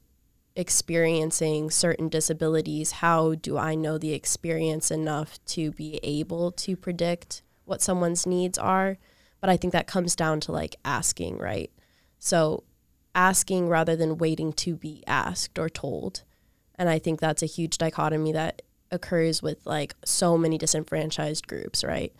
experiencing 0.58 1.70
certain 1.70 2.08
disabilities, 2.08 2.90
how 2.90 3.36
do 3.36 3.56
I 3.56 3.76
know 3.76 3.96
the 3.96 4.12
experience 4.12 4.90
enough 4.90 5.38
to 5.46 5.70
be 5.70 6.00
able 6.02 6.50
to 6.50 6.76
predict 6.76 7.42
what 7.64 7.80
someone's 7.80 8.26
needs 8.26 8.58
are? 8.58 8.98
But 9.40 9.50
I 9.50 9.56
think 9.56 9.72
that 9.72 9.86
comes 9.86 10.16
down 10.16 10.40
to 10.40 10.52
like 10.52 10.74
asking, 10.84 11.38
right? 11.38 11.70
So 12.18 12.64
asking 13.14 13.68
rather 13.68 13.94
than 13.94 14.18
waiting 14.18 14.52
to 14.54 14.74
be 14.74 15.04
asked 15.06 15.60
or 15.60 15.68
told. 15.68 16.24
And 16.74 16.88
I 16.88 16.98
think 16.98 17.20
that's 17.20 17.42
a 17.42 17.46
huge 17.46 17.78
dichotomy 17.78 18.32
that 18.32 18.62
occurs 18.90 19.40
with 19.40 19.64
like 19.64 19.94
so 20.04 20.36
many 20.36 20.58
disenfranchised 20.58 21.46
groups, 21.46 21.84
right? 21.84 22.12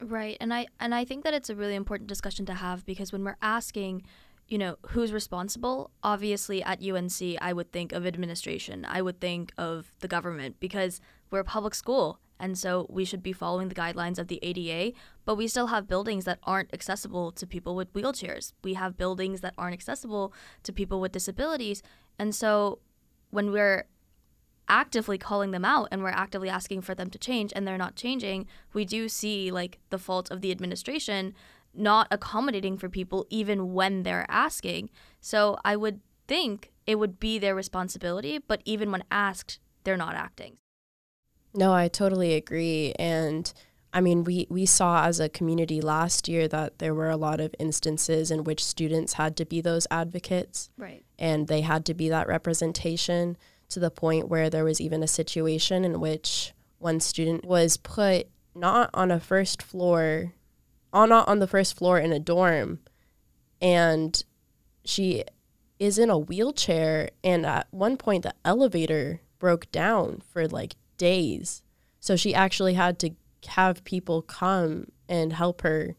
Right. 0.00 0.36
And 0.40 0.52
I 0.52 0.66
and 0.80 0.92
I 0.92 1.04
think 1.04 1.22
that 1.22 1.34
it's 1.34 1.50
a 1.50 1.54
really 1.54 1.76
important 1.76 2.08
discussion 2.08 2.46
to 2.46 2.54
have 2.54 2.84
because 2.84 3.12
when 3.12 3.22
we're 3.24 3.38
asking 3.40 4.02
you 4.48 4.58
know, 4.58 4.76
who's 4.88 5.12
responsible? 5.12 5.90
Obviously, 6.02 6.62
at 6.62 6.82
UNC, 6.82 7.36
I 7.40 7.52
would 7.52 7.72
think 7.72 7.92
of 7.92 8.06
administration. 8.06 8.84
I 8.88 9.02
would 9.02 9.20
think 9.20 9.52
of 9.58 9.90
the 10.00 10.08
government 10.08 10.56
because 10.60 11.00
we're 11.30 11.40
a 11.40 11.44
public 11.44 11.74
school. 11.74 12.20
And 12.38 12.56
so 12.56 12.86
we 12.90 13.04
should 13.04 13.22
be 13.22 13.32
following 13.32 13.68
the 13.68 13.74
guidelines 13.74 14.18
of 14.18 14.28
the 14.28 14.38
ADA, 14.42 14.94
but 15.24 15.36
we 15.36 15.48
still 15.48 15.68
have 15.68 15.88
buildings 15.88 16.26
that 16.26 16.38
aren't 16.42 16.72
accessible 16.72 17.32
to 17.32 17.46
people 17.46 17.74
with 17.74 17.92
wheelchairs. 17.94 18.52
We 18.62 18.74
have 18.74 18.96
buildings 18.96 19.40
that 19.40 19.54
aren't 19.56 19.72
accessible 19.72 20.34
to 20.62 20.72
people 20.72 21.00
with 21.00 21.12
disabilities. 21.12 21.82
And 22.18 22.34
so 22.34 22.80
when 23.30 23.52
we're 23.52 23.86
actively 24.68 25.16
calling 25.16 25.52
them 25.52 25.64
out 25.64 25.88
and 25.90 26.02
we're 26.02 26.10
actively 26.10 26.48
asking 26.48 26.82
for 26.82 26.94
them 26.94 27.08
to 27.10 27.18
change 27.18 27.52
and 27.56 27.66
they're 27.66 27.78
not 27.78 27.96
changing, 27.96 28.46
we 28.72 28.84
do 28.84 29.08
see 29.08 29.50
like 29.50 29.78
the 29.90 29.98
fault 29.98 30.30
of 30.30 30.40
the 30.40 30.50
administration 30.50 31.34
not 31.78 32.08
accommodating 32.10 32.78
for 32.78 32.88
people 32.88 33.26
even 33.30 33.72
when 33.72 34.02
they're 34.02 34.26
asking. 34.28 34.90
So 35.20 35.58
I 35.64 35.76
would 35.76 36.00
think 36.26 36.72
it 36.86 36.98
would 36.98 37.18
be 37.18 37.38
their 37.38 37.54
responsibility, 37.54 38.38
but 38.38 38.62
even 38.64 38.90
when 38.90 39.04
asked, 39.10 39.58
they're 39.84 39.96
not 39.96 40.14
acting. 40.14 40.58
No, 41.54 41.72
I 41.72 41.88
totally 41.88 42.34
agree. 42.34 42.92
And 42.98 43.52
I 43.92 44.00
mean, 44.00 44.24
we, 44.24 44.46
we 44.50 44.66
saw 44.66 45.06
as 45.06 45.20
a 45.20 45.28
community 45.28 45.80
last 45.80 46.28
year 46.28 46.48
that 46.48 46.80
there 46.80 46.94
were 46.94 47.10
a 47.10 47.16
lot 47.16 47.40
of 47.40 47.54
instances 47.58 48.30
in 48.30 48.44
which 48.44 48.64
students 48.64 49.14
had 49.14 49.36
to 49.38 49.46
be 49.46 49.60
those 49.60 49.86
advocates. 49.90 50.70
Right. 50.76 51.04
And 51.18 51.48
they 51.48 51.62
had 51.62 51.86
to 51.86 51.94
be 51.94 52.08
that 52.10 52.28
representation 52.28 53.36
to 53.70 53.80
the 53.80 53.90
point 53.90 54.28
where 54.28 54.50
there 54.50 54.64
was 54.64 54.80
even 54.80 55.02
a 55.02 55.08
situation 55.08 55.84
in 55.84 55.98
which 55.98 56.52
one 56.78 57.00
student 57.00 57.44
was 57.44 57.78
put 57.78 58.28
not 58.54 58.90
on 58.94 59.10
a 59.10 59.20
first 59.20 59.62
floor 59.62 60.34
on 60.92 61.12
on 61.12 61.38
the 61.38 61.46
first 61.46 61.76
floor 61.76 61.98
in 61.98 62.12
a 62.12 62.18
dorm 62.18 62.80
and 63.60 64.24
she 64.84 65.24
is 65.78 65.98
in 65.98 66.10
a 66.10 66.18
wheelchair 66.18 67.10
and 67.22 67.44
at 67.44 67.66
one 67.70 67.96
point 67.96 68.22
the 68.22 68.34
elevator 68.44 69.20
broke 69.38 69.70
down 69.70 70.22
for 70.32 70.48
like 70.48 70.74
days. 70.96 71.62
So 72.00 72.16
she 72.16 72.34
actually 72.34 72.74
had 72.74 72.98
to 73.00 73.10
have 73.48 73.84
people 73.84 74.22
come 74.22 74.86
and 75.08 75.32
help 75.32 75.62
her 75.62 75.96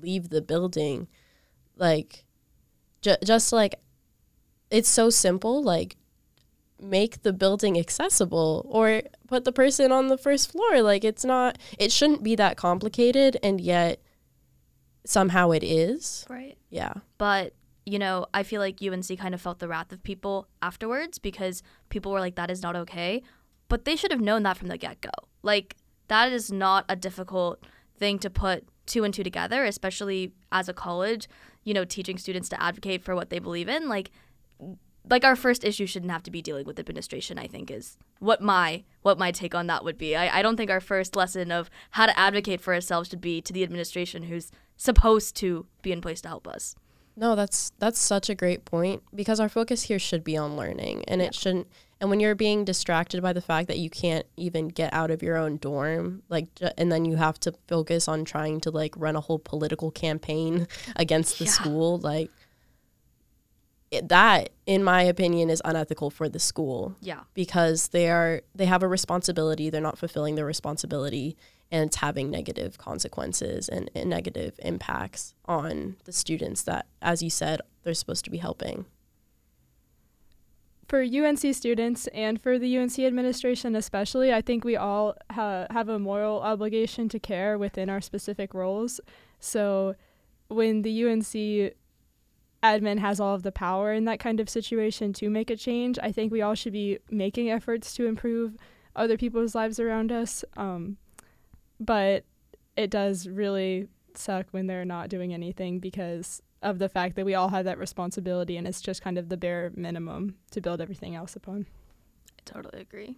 leave 0.00 0.30
the 0.30 0.40
building. 0.40 1.08
Like 1.76 2.24
ju- 3.02 3.16
just 3.24 3.52
like 3.52 3.74
it's 4.70 4.88
so 4.88 5.10
simple 5.10 5.62
like 5.62 5.96
make 6.80 7.22
the 7.22 7.32
building 7.32 7.78
accessible 7.78 8.64
or 8.68 9.02
put 9.26 9.44
the 9.44 9.52
person 9.52 9.92
on 9.92 10.08
the 10.08 10.18
first 10.18 10.50
floor. 10.52 10.80
Like 10.80 11.04
it's 11.04 11.24
not 11.24 11.58
it 11.78 11.92
shouldn't 11.92 12.22
be 12.22 12.34
that 12.36 12.56
complicated 12.56 13.36
and 13.42 13.60
yet 13.60 14.00
somehow 15.08 15.50
it 15.52 15.64
is. 15.64 16.26
Right. 16.28 16.58
Yeah. 16.68 16.92
But, 17.16 17.54
you 17.86 17.98
know, 17.98 18.26
I 18.34 18.42
feel 18.42 18.60
like 18.60 18.82
UNC 18.82 19.18
kind 19.18 19.34
of 19.34 19.40
felt 19.40 19.58
the 19.58 19.66
wrath 19.66 19.90
of 19.90 20.02
people 20.02 20.46
afterwards 20.60 21.18
because 21.18 21.62
people 21.88 22.12
were 22.12 22.20
like, 22.20 22.34
that 22.34 22.50
is 22.50 22.62
not 22.62 22.76
okay. 22.76 23.22
But 23.68 23.86
they 23.86 23.96
should 23.96 24.10
have 24.10 24.20
known 24.20 24.42
that 24.42 24.58
from 24.58 24.68
the 24.68 24.76
get 24.76 25.00
go. 25.00 25.10
Like, 25.42 25.76
that 26.08 26.30
is 26.30 26.52
not 26.52 26.84
a 26.90 26.96
difficult 26.96 27.64
thing 27.98 28.18
to 28.18 28.28
put 28.28 28.68
two 28.84 29.02
and 29.02 29.14
two 29.14 29.22
together, 29.24 29.64
especially 29.64 30.32
as 30.52 30.68
a 30.68 30.74
college, 30.74 31.26
you 31.64 31.72
know, 31.72 31.86
teaching 31.86 32.18
students 32.18 32.50
to 32.50 32.62
advocate 32.62 33.02
for 33.02 33.14
what 33.14 33.30
they 33.30 33.38
believe 33.38 33.68
in. 33.68 33.88
Like, 33.88 34.10
like 35.08 35.24
our 35.24 35.36
first 35.36 35.64
issue 35.64 35.86
shouldn't 35.86 36.12
have 36.12 36.22
to 36.22 36.30
be 36.30 36.42
dealing 36.42 36.66
with 36.66 36.78
administration 36.78 37.38
i 37.38 37.46
think 37.46 37.70
is 37.70 37.96
what 38.18 38.42
my 38.42 38.84
what 39.00 39.18
my 39.18 39.30
take 39.30 39.54
on 39.54 39.66
that 39.66 39.82
would 39.82 39.96
be 39.96 40.14
I, 40.14 40.40
I 40.40 40.42
don't 40.42 40.56
think 40.56 40.70
our 40.70 40.80
first 40.80 41.16
lesson 41.16 41.50
of 41.50 41.70
how 41.92 42.04
to 42.04 42.18
advocate 42.18 42.60
for 42.60 42.74
ourselves 42.74 43.08
should 43.08 43.20
be 43.22 43.40
to 43.40 43.52
the 43.52 43.62
administration 43.62 44.24
who's 44.24 44.50
supposed 44.78 45.36
to 45.36 45.66
be 45.82 45.92
in 45.92 46.00
place 46.00 46.22
to 46.22 46.28
help 46.28 46.48
us. 46.48 46.74
No, 47.16 47.34
that's 47.34 47.72
that's 47.78 47.98
such 47.98 48.30
a 48.30 48.34
great 48.34 48.64
point 48.64 49.02
because 49.12 49.40
our 49.40 49.48
focus 49.48 49.82
here 49.82 49.98
should 49.98 50.22
be 50.22 50.36
on 50.36 50.56
learning 50.56 51.04
and 51.08 51.20
yeah. 51.20 51.26
it 51.26 51.34
shouldn't 51.34 51.66
and 52.00 52.10
when 52.10 52.20
you're 52.20 52.36
being 52.36 52.64
distracted 52.64 53.20
by 53.20 53.32
the 53.32 53.40
fact 53.40 53.66
that 53.66 53.78
you 53.78 53.90
can't 53.90 54.24
even 54.36 54.68
get 54.68 54.94
out 54.94 55.10
of 55.10 55.20
your 55.20 55.36
own 55.36 55.56
dorm 55.56 56.22
like 56.28 56.46
and 56.76 56.92
then 56.92 57.04
you 57.04 57.16
have 57.16 57.40
to 57.40 57.52
focus 57.66 58.06
on 58.06 58.24
trying 58.24 58.60
to 58.60 58.70
like 58.70 58.94
run 58.96 59.16
a 59.16 59.20
whole 59.20 59.40
political 59.40 59.90
campaign 59.90 60.68
against 60.96 61.40
the 61.40 61.44
yeah. 61.44 61.50
school 61.50 61.98
like 61.98 62.30
it, 63.90 64.08
that 64.08 64.50
in 64.66 64.84
my 64.84 65.02
opinion 65.02 65.50
is 65.50 65.62
unethical 65.64 66.10
for 66.10 66.28
the 66.28 66.38
school. 66.38 66.94
Yeah. 67.00 67.20
Because 67.34 67.88
they 67.88 68.10
are 68.10 68.42
they 68.54 68.66
have 68.66 68.82
a 68.82 68.88
responsibility, 68.88 69.70
they're 69.70 69.80
not 69.80 69.98
fulfilling 69.98 70.34
their 70.34 70.44
responsibility 70.44 71.36
and 71.70 71.84
it's 71.84 71.96
having 71.96 72.30
negative 72.30 72.78
consequences 72.78 73.68
and, 73.68 73.90
and, 73.94 74.08
negative 74.08 74.58
impacts 74.60 75.34
on 75.44 75.96
the 76.04 76.12
students 76.12 76.62
that, 76.62 76.86
as 77.02 77.22
you 77.22 77.28
said, 77.28 77.60
they're 77.82 77.94
supposed 77.94 78.24
to 78.24 78.30
be 78.30 78.38
helping. 78.38 78.86
For 80.86 81.02
UNC 81.02 81.54
students 81.54 82.06
and 82.08 82.40
for 82.40 82.58
the 82.58 82.78
UNC 82.78 82.98
administration, 82.98 83.76
especially, 83.76 84.32
I 84.32 84.40
think 84.40 84.64
we 84.64 84.76
all 84.76 85.14
ha- 85.30 85.66
have 85.70 85.90
a 85.90 85.98
moral 85.98 86.40
obligation 86.40 87.10
to 87.10 87.18
care 87.18 87.58
within 87.58 87.90
our 87.90 88.00
specific 88.00 88.54
roles. 88.54 88.98
So 89.38 89.94
when 90.48 90.80
the 90.80 91.04
UNC 91.04 91.74
admin 92.62 92.98
has 92.98 93.20
all 93.20 93.34
of 93.34 93.42
the 93.42 93.52
power 93.52 93.92
in 93.92 94.06
that 94.06 94.18
kind 94.18 94.40
of 94.40 94.48
situation 94.48 95.12
to 95.12 95.28
make 95.28 95.50
a 95.50 95.56
change, 95.56 95.98
I 96.02 96.10
think 96.10 96.32
we 96.32 96.40
all 96.40 96.54
should 96.54 96.72
be 96.72 96.98
making 97.10 97.50
efforts 97.50 97.94
to 97.96 98.06
improve 98.06 98.56
other 98.96 99.18
people's 99.18 99.54
lives 99.54 99.78
around 99.78 100.10
us. 100.10 100.42
Um, 100.56 100.96
but 101.80 102.24
it 102.76 102.90
does 102.90 103.28
really 103.28 103.88
suck 104.14 104.46
when 104.50 104.66
they're 104.66 104.84
not 104.84 105.08
doing 105.08 105.32
anything 105.32 105.78
because 105.78 106.42
of 106.62 106.78
the 106.78 106.88
fact 106.88 107.16
that 107.16 107.24
we 107.24 107.34
all 107.34 107.48
have 107.48 107.64
that 107.64 107.78
responsibility 107.78 108.56
and 108.56 108.66
it's 108.66 108.80
just 108.80 109.02
kind 109.02 109.16
of 109.16 109.28
the 109.28 109.36
bare 109.36 109.72
minimum 109.74 110.34
to 110.50 110.60
build 110.60 110.80
everything 110.80 111.14
else 111.14 111.36
upon. 111.36 111.66
I 112.38 112.42
totally 112.44 112.80
agree. 112.80 113.16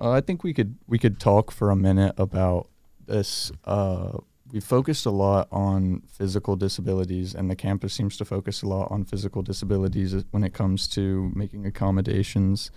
Uh, 0.00 0.10
I 0.10 0.20
think 0.20 0.42
we 0.42 0.54
could 0.54 0.76
we 0.86 0.98
could 0.98 1.20
talk 1.20 1.50
for 1.50 1.70
a 1.70 1.76
minute 1.76 2.14
about 2.16 2.68
this. 3.06 3.52
Uh, 3.64 4.18
we 4.50 4.60
focused 4.60 5.06
a 5.06 5.10
lot 5.10 5.48
on 5.50 6.02
physical 6.06 6.56
disabilities, 6.56 7.34
and 7.34 7.50
the 7.50 7.56
campus 7.56 7.94
seems 7.94 8.16
to 8.18 8.24
focus 8.24 8.62
a 8.62 8.66
lot 8.66 8.90
on 8.90 9.04
physical 9.04 9.42
disabilities 9.42 10.24
when 10.30 10.44
it 10.44 10.52
comes 10.52 10.88
to 10.88 11.30
making 11.34 11.66
accommodations, 11.66 12.70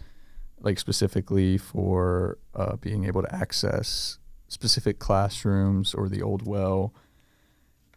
like 0.60 0.77
specifically 0.77 1.58
for 1.58 2.38
uh, 2.54 2.75
being 2.77 3.06
able 3.06 3.22
to 3.22 3.34
access 3.34 4.20
specific 4.47 4.99
classrooms 4.99 5.93
or 5.93 6.09
the 6.09 6.21
old 6.21 6.45
well. 6.45 6.93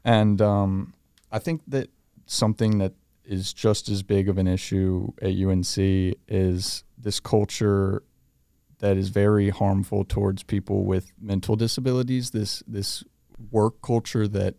And 0.05 0.41
um, 0.41 0.95
I 1.31 1.39
think 1.39 1.63
that 1.69 1.91
something 2.27 2.79
that 2.79 2.95
is 3.25 3.53
just 3.53 3.89
as 3.89 4.03
big 4.03 4.29
of 4.29 4.39
an 4.39 4.47
issue 4.47 5.13
at 5.21 5.35
UNC 5.37 5.77
is 6.29 6.85
this 6.97 7.21
culture 7.21 8.03
that 8.79 8.97
is 8.97 9.09
very 9.09 9.51
harmful 9.51 10.05
towards 10.05 10.43
people 10.43 10.85
with 10.85 11.13
mental 11.21 11.57
disabilities. 11.57 12.31
This 12.31 12.63
this 12.67 13.05
work 13.51 13.83
culture 13.83 14.27
that 14.29 14.55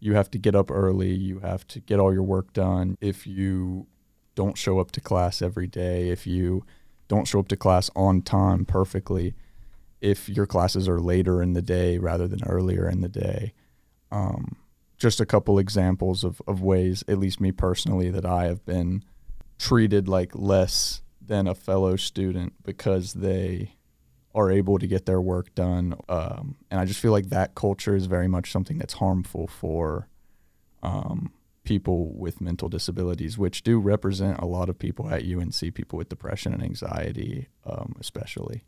you 0.00 0.14
have 0.14 0.30
to 0.30 0.38
get 0.38 0.54
up 0.54 0.70
early, 0.70 1.12
you 1.12 1.40
have 1.40 1.66
to 1.68 1.80
get 1.80 1.98
all 1.98 2.12
your 2.12 2.22
work 2.22 2.52
done. 2.52 2.96
If 3.00 3.26
you 3.26 3.86
don't 4.34 4.56
show 4.56 4.78
up 4.78 4.92
to 4.92 5.00
class 5.00 5.42
every 5.42 5.66
day, 5.66 6.10
if 6.10 6.26
you 6.26 6.64
don't 7.08 7.26
show 7.26 7.40
up 7.40 7.48
to 7.48 7.56
class 7.56 7.90
on 7.96 8.22
time 8.22 8.64
perfectly, 8.64 9.34
if 10.00 10.28
your 10.28 10.46
classes 10.46 10.88
are 10.88 11.00
later 11.00 11.42
in 11.42 11.52
the 11.52 11.62
day 11.62 11.98
rather 11.98 12.28
than 12.28 12.44
earlier 12.44 12.88
in 12.88 13.00
the 13.00 13.08
day. 13.08 13.52
Um, 14.10 14.56
just 14.96 15.20
a 15.20 15.26
couple 15.26 15.58
examples 15.58 16.24
of, 16.24 16.42
of 16.46 16.60
ways, 16.60 17.04
at 17.08 17.18
least 17.18 17.40
me 17.40 17.52
personally, 17.52 18.10
that 18.10 18.26
I 18.26 18.44
have 18.44 18.64
been 18.64 19.04
treated 19.58 20.08
like 20.08 20.32
less 20.34 21.02
than 21.20 21.46
a 21.46 21.54
fellow 21.54 21.96
student 21.96 22.54
because 22.64 23.12
they 23.12 23.74
are 24.34 24.50
able 24.50 24.78
to 24.78 24.86
get 24.86 25.06
their 25.06 25.20
work 25.20 25.54
done. 25.54 25.94
Um, 26.08 26.56
and 26.70 26.80
I 26.80 26.84
just 26.84 27.00
feel 27.00 27.12
like 27.12 27.30
that 27.30 27.54
culture 27.54 27.94
is 27.94 28.06
very 28.06 28.28
much 28.28 28.50
something 28.52 28.78
that's 28.78 28.94
harmful 28.94 29.46
for 29.46 30.08
um, 30.82 31.32
people 31.64 32.12
with 32.14 32.40
mental 32.40 32.68
disabilities, 32.68 33.36
which 33.36 33.62
do 33.62 33.78
represent 33.78 34.38
a 34.38 34.46
lot 34.46 34.68
of 34.68 34.78
people 34.78 35.10
at 35.10 35.22
UNC, 35.22 35.74
people 35.74 35.96
with 35.96 36.08
depression 36.08 36.52
and 36.52 36.62
anxiety, 36.62 37.48
um, 37.66 37.94
especially. 38.00 38.64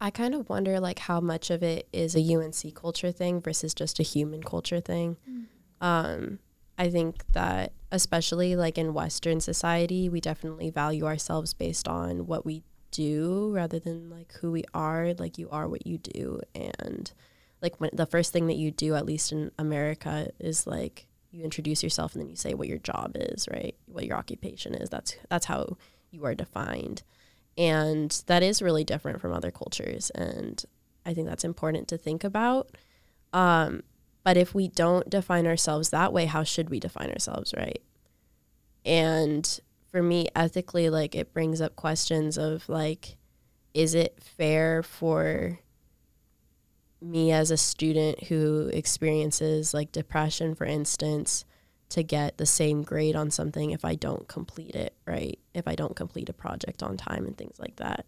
I 0.00 0.10
kind 0.10 0.34
of 0.34 0.48
wonder 0.48 0.80
like 0.80 1.00
how 1.00 1.20
much 1.20 1.50
of 1.50 1.62
it 1.62 1.88
is 1.92 2.16
a 2.16 2.34
UNC 2.34 2.74
culture 2.74 3.12
thing 3.12 3.40
versus 3.40 3.74
just 3.74 4.00
a 4.00 4.02
human 4.02 4.42
culture 4.42 4.80
thing. 4.80 5.16
Mm. 5.28 5.44
Um, 5.80 6.38
I 6.78 6.88
think 6.88 7.30
that 7.32 7.72
especially 7.92 8.56
like 8.56 8.78
in 8.78 8.94
Western 8.94 9.40
society, 9.40 10.08
we 10.08 10.20
definitely 10.20 10.70
value 10.70 11.04
ourselves 11.04 11.52
based 11.52 11.86
on 11.86 12.26
what 12.26 12.46
we 12.46 12.62
do 12.90 13.50
rather 13.52 13.78
than 13.78 14.08
like 14.08 14.32
who 14.40 14.50
we 14.50 14.64
are. 14.72 15.12
Like 15.14 15.36
you 15.36 15.50
are 15.50 15.68
what 15.68 15.86
you 15.86 15.98
do, 15.98 16.40
and 16.54 17.12
like 17.60 17.78
when 17.80 17.90
the 17.92 18.06
first 18.06 18.32
thing 18.32 18.46
that 18.46 18.56
you 18.56 18.70
do, 18.70 18.94
at 18.94 19.04
least 19.04 19.32
in 19.32 19.50
America, 19.58 20.30
is 20.38 20.66
like 20.66 21.06
you 21.30 21.44
introduce 21.44 21.82
yourself 21.82 22.14
and 22.14 22.22
then 22.22 22.30
you 22.30 22.36
say 22.36 22.54
what 22.54 22.68
your 22.68 22.78
job 22.78 23.12
is, 23.14 23.46
right? 23.52 23.76
What 23.86 24.06
your 24.06 24.16
occupation 24.16 24.74
is. 24.74 24.88
That's 24.88 25.16
that's 25.28 25.46
how 25.46 25.76
you 26.10 26.24
are 26.24 26.34
defined. 26.34 27.02
And 27.58 28.10
that 28.26 28.42
is 28.42 28.62
really 28.62 28.84
different 28.84 29.20
from 29.20 29.32
other 29.32 29.50
cultures. 29.50 30.10
And 30.10 30.64
I 31.04 31.14
think 31.14 31.26
that's 31.26 31.44
important 31.44 31.88
to 31.88 31.98
think 31.98 32.24
about. 32.24 32.70
Um, 33.32 33.82
but 34.24 34.36
if 34.36 34.54
we 34.54 34.68
don't 34.68 35.08
define 35.08 35.46
ourselves 35.46 35.90
that 35.90 36.12
way, 36.12 36.26
how 36.26 36.44
should 36.44 36.70
we 36.70 36.80
define 36.80 37.10
ourselves, 37.10 37.54
right? 37.56 37.82
And 38.84 39.60
for 39.90 40.02
me, 40.02 40.28
ethically, 40.34 40.90
like 40.90 41.14
it 41.14 41.32
brings 41.32 41.60
up 41.60 41.76
questions 41.76 42.38
of 42.38 42.68
like, 42.68 43.16
is 43.74 43.94
it 43.94 44.22
fair 44.22 44.82
for 44.82 45.58
me 47.00 47.32
as 47.32 47.50
a 47.50 47.56
student 47.56 48.24
who 48.24 48.70
experiences 48.72 49.72
like 49.72 49.92
depression, 49.92 50.54
for 50.54 50.66
instance, 50.66 51.44
to 51.90 52.02
get 52.02 52.38
the 52.38 52.46
same 52.46 52.82
grade 52.82 53.16
on 53.16 53.30
something 53.30 53.70
if 53.70 53.84
I 53.84 53.94
don't 53.94 54.26
complete 54.28 54.74
it, 54.74 54.94
right? 55.06 55.38
If 55.54 55.68
I 55.68 55.74
don't 55.74 55.96
complete 55.96 56.28
a 56.28 56.32
project 56.32 56.82
on 56.82 56.96
time 56.96 57.26
and 57.26 57.36
things 57.36 57.58
like 57.58 57.76
that. 57.76 58.06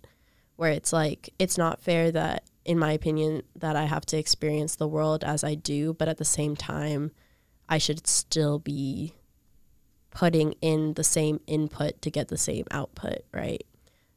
Where 0.57 0.71
it's 0.71 0.93
like, 0.93 1.35
it's 1.39 1.59
not 1.59 1.83
fair 1.83 2.11
that, 2.13 2.45
in 2.65 2.79
my 2.79 2.93
opinion, 2.93 3.43
that 3.57 3.75
I 3.75 3.85
have 3.85 4.07
to 4.07 4.17
experience 4.17 4.77
the 4.77 4.87
world 4.87 5.25
as 5.25 5.43
I 5.43 5.55
do, 5.55 5.95
but 5.95 6.09
at 6.09 6.19
the 6.19 6.25
same 6.25 6.55
time, 6.55 7.11
I 7.69 7.79
should 7.79 8.07
still 8.07 8.59
be 8.59 9.15
putting 10.11 10.53
in 10.61 10.95
the 10.95 11.05
same 11.05 11.41
input 11.47 12.01
to 12.03 12.11
get 12.11 12.29
the 12.29 12.39
same 12.39 12.67
output, 12.71 13.25
right? 13.33 13.65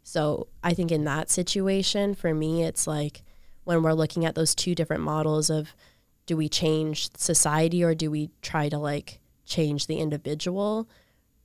So 0.03 0.47
I 0.63 0.75
think 0.75 0.91
in 0.91 1.05
that 1.05 1.31
situation, 1.31 2.13
for 2.13 2.33
me, 2.33 2.63
it's 2.63 2.85
like 2.85 3.23
when 3.63 3.81
we're 3.81 3.93
looking 3.93 4.25
at 4.25 4.35
those 4.35 4.53
two 4.53 4.75
different 4.75 5.01
models 5.01 5.49
of 5.49 5.73
do 6.27 6.37
we 6.37 6.49
change 6.49 7.09
society 7.17 7.83
or 7.83 7.95
do 7.95 8.11
we 8.11 8.29
try 8.41 8.69
to 8.69 8.77
like 8.77 9.19
change 9.45 9.87
the 9.87 9.97
individual. 9.97 10.87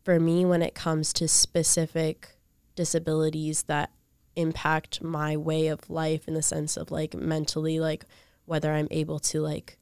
For 0.04 0.18
me, 0.18 0.44
when 0.44 0.62
it 0.62 0.74
comes 0.74 1.12
to 1.14 1.28
specific 1.28 2.36
disabilities 2.74 3.64
that 3.64 3.90
impact 4.36 5.02
my 5.02 5.36
way 5.36 5.68
of 5.68 5.90
life 5.90 6.26
in 6.26 6.34
the 6.34 6.42
sense 6.42 6.76
of 6.76 6.90
like 6.90 7.14
mentally, 7.14 7.78
like 7.80 8.04
whether 8.46 8.72
I'm 8.72 8.88
able 8.90 9.18
to 9.20 9.40
like 9.40 9.76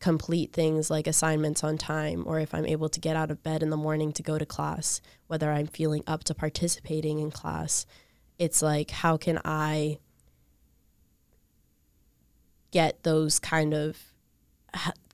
complete 0.00 0.52
things 0.52 0.90
like 0.90 1.06
assignments 1.06 1.64
on 1.64 1.78
time 1.78 2.24
or 2.26 2.38
if 2.38 2.54
I'm 2.54 2.66
able 2.66 2.90
to 2.90 3.00
get 3.00 3.16
out 3.16 3.30
of 3.30 3.42
bed 3.42 3.62
in 3.62 3.70
the 3.70 3.76
morning 3.76 4.12
to 4.12 4.22
go 4.22 4.36
to 4.36 4.44
class, 4.44 5.00
whether 5.28 5.50
I'm 5.50 5.66
feeling 5.66 6.04
up 6.06 6.24
to 6.24 6.34
participating 6.34 7.20
in 7.20 7.30
class, 7.30 7.86
it's 8.38 8.60
like, 8.60 8.90
how 8.90 9.16
can 9.16 9.40
I 9.44 9.98
get 12.70 13.02
those 13.04 13.38
kind 13.38 13.72
of 13.72 14.13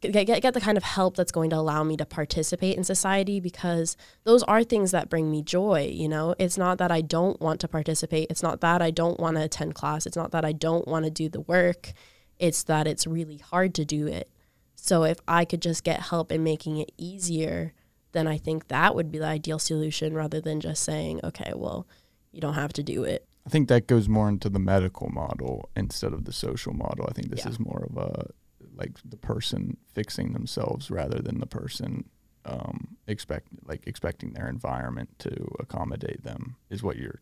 get, 0.00 0.26
get, 0.26 0.42
get 0.42 0.54
the 0.54 0.60
kind 0.60 0.76
of 0.78 0.84
help 0.84 1.16
that's 1.16 1.32
going 1.32 1.50
to 1.50 1.56
allow 1.56 1.82
me 1.84 1.96
to 1.96 2.06
participate 2.06 2.76
in 2.76 2.84
society 2.84 3.40
because 3.40 3.96
those 4.24 4.42
are 4.44 4.64
things 4.64 4.90
that 4.92 5.10
bring 5.10 5.30
me 5.30 5.42
joy 5.42 5.90
you 5.92 6.08
know? 6.08 6.34
It's 6.38 6.56
not 6.58 6.78
that 6.78 6.90
i 6.90 7.00
don't 7.00 7.40
want 7.40 7.60
to 7.60 7.68
participate. 7.68 8.28
It's 8.30 8.42
not 8.42 8.60
that 8.60 8.80
i 8.82 8.90
don't 8.90 9.20
want 9.20 9.36
to 9.36 9.42
attend 9.44 9.74
class. 9.74 10.06
It's 10.06 10.16
not 10.16 10.30
that 10.32 10.44
i 10.44 10.52
don't 10.52 10.86
want 10.88 11.04
to 11.04 11.10
do 11.10 11.28
the 11.28 11.40
work. 11.40 11.92
It's 12.38 12.62
that 12.64 12.86
it's 12.86 13.06
really 13.06 13.38
hard 13.38 13.74
to 13.74 13.84
do 13.84 14.06
it. 14.06 14.30
So 14.76 15.04
if 15.04 15.18
i 15.28 15.44
could 15.44 15.62
just 15.62 15.84
get 15.84 16.00
help 16.00 16.32
in 16.32 16.42
making 16.42 16.78
it 16.78 16.90
easier 16.96 17.72
then 18.12 18.26
i 18.26 18.36
think 18.36 18.66
that 18.68 18.94
would 18.96 19.12
be 19.12 19.18
the 19.18 19.24
ideal 19.26 19.58
solution 19.60 20.14
rather 20.14 20.40
than 20.40 20.58
just 20.60 20.82
saying 20.82 21.20
okay 21.22 21.52
well 21.54 21.86
you 22.32 22.40
don't 22.40 22.54
have 22.54 22.72
to 22.72 22.82
do 22.82 23.04
it. 23.04 23.26
I 23.46 23.50
think 23.50 23.68
that 23.68 23.86
goes 23.86 24.08
more 24.08 24.28
into 24.28 24.49
the 24.49 24.58
medical 24.58 25.08
model 25.08 25.68
instead 25.76 26.12
of 26.12 26.25
the 26.26 26.32
social 26.32 26.73
model. 26.73 27.06
I 27.08 27.12
think 27.12 27.30
this 27.30 27.44
Yeah. 27.44 27.50
is 27.50 27.58
more 27.58 27.88
of 27.90 27.96
a 27.96 28.30
like 28.76 28.99
the 29.04 29.17
person 29.17 29.76
fixing 29.93 30.33
themselves 30.33 30.91
rather 30.91 31.21
than 31.21 31.41
the 31.41 31.47
person 31.47 32.09
um, 32.45 32.97
expect 33.06 33.49
like 33.67 33.87
expecting 33.87 34.33
their 34.33 34.49
environment 34.49 35.11
to 35.19 35.33
accommodate 35.59 36.25
them 36.25 36.56
is 36.71 36.83
what 36.83 36.97
you're 36.97 37.21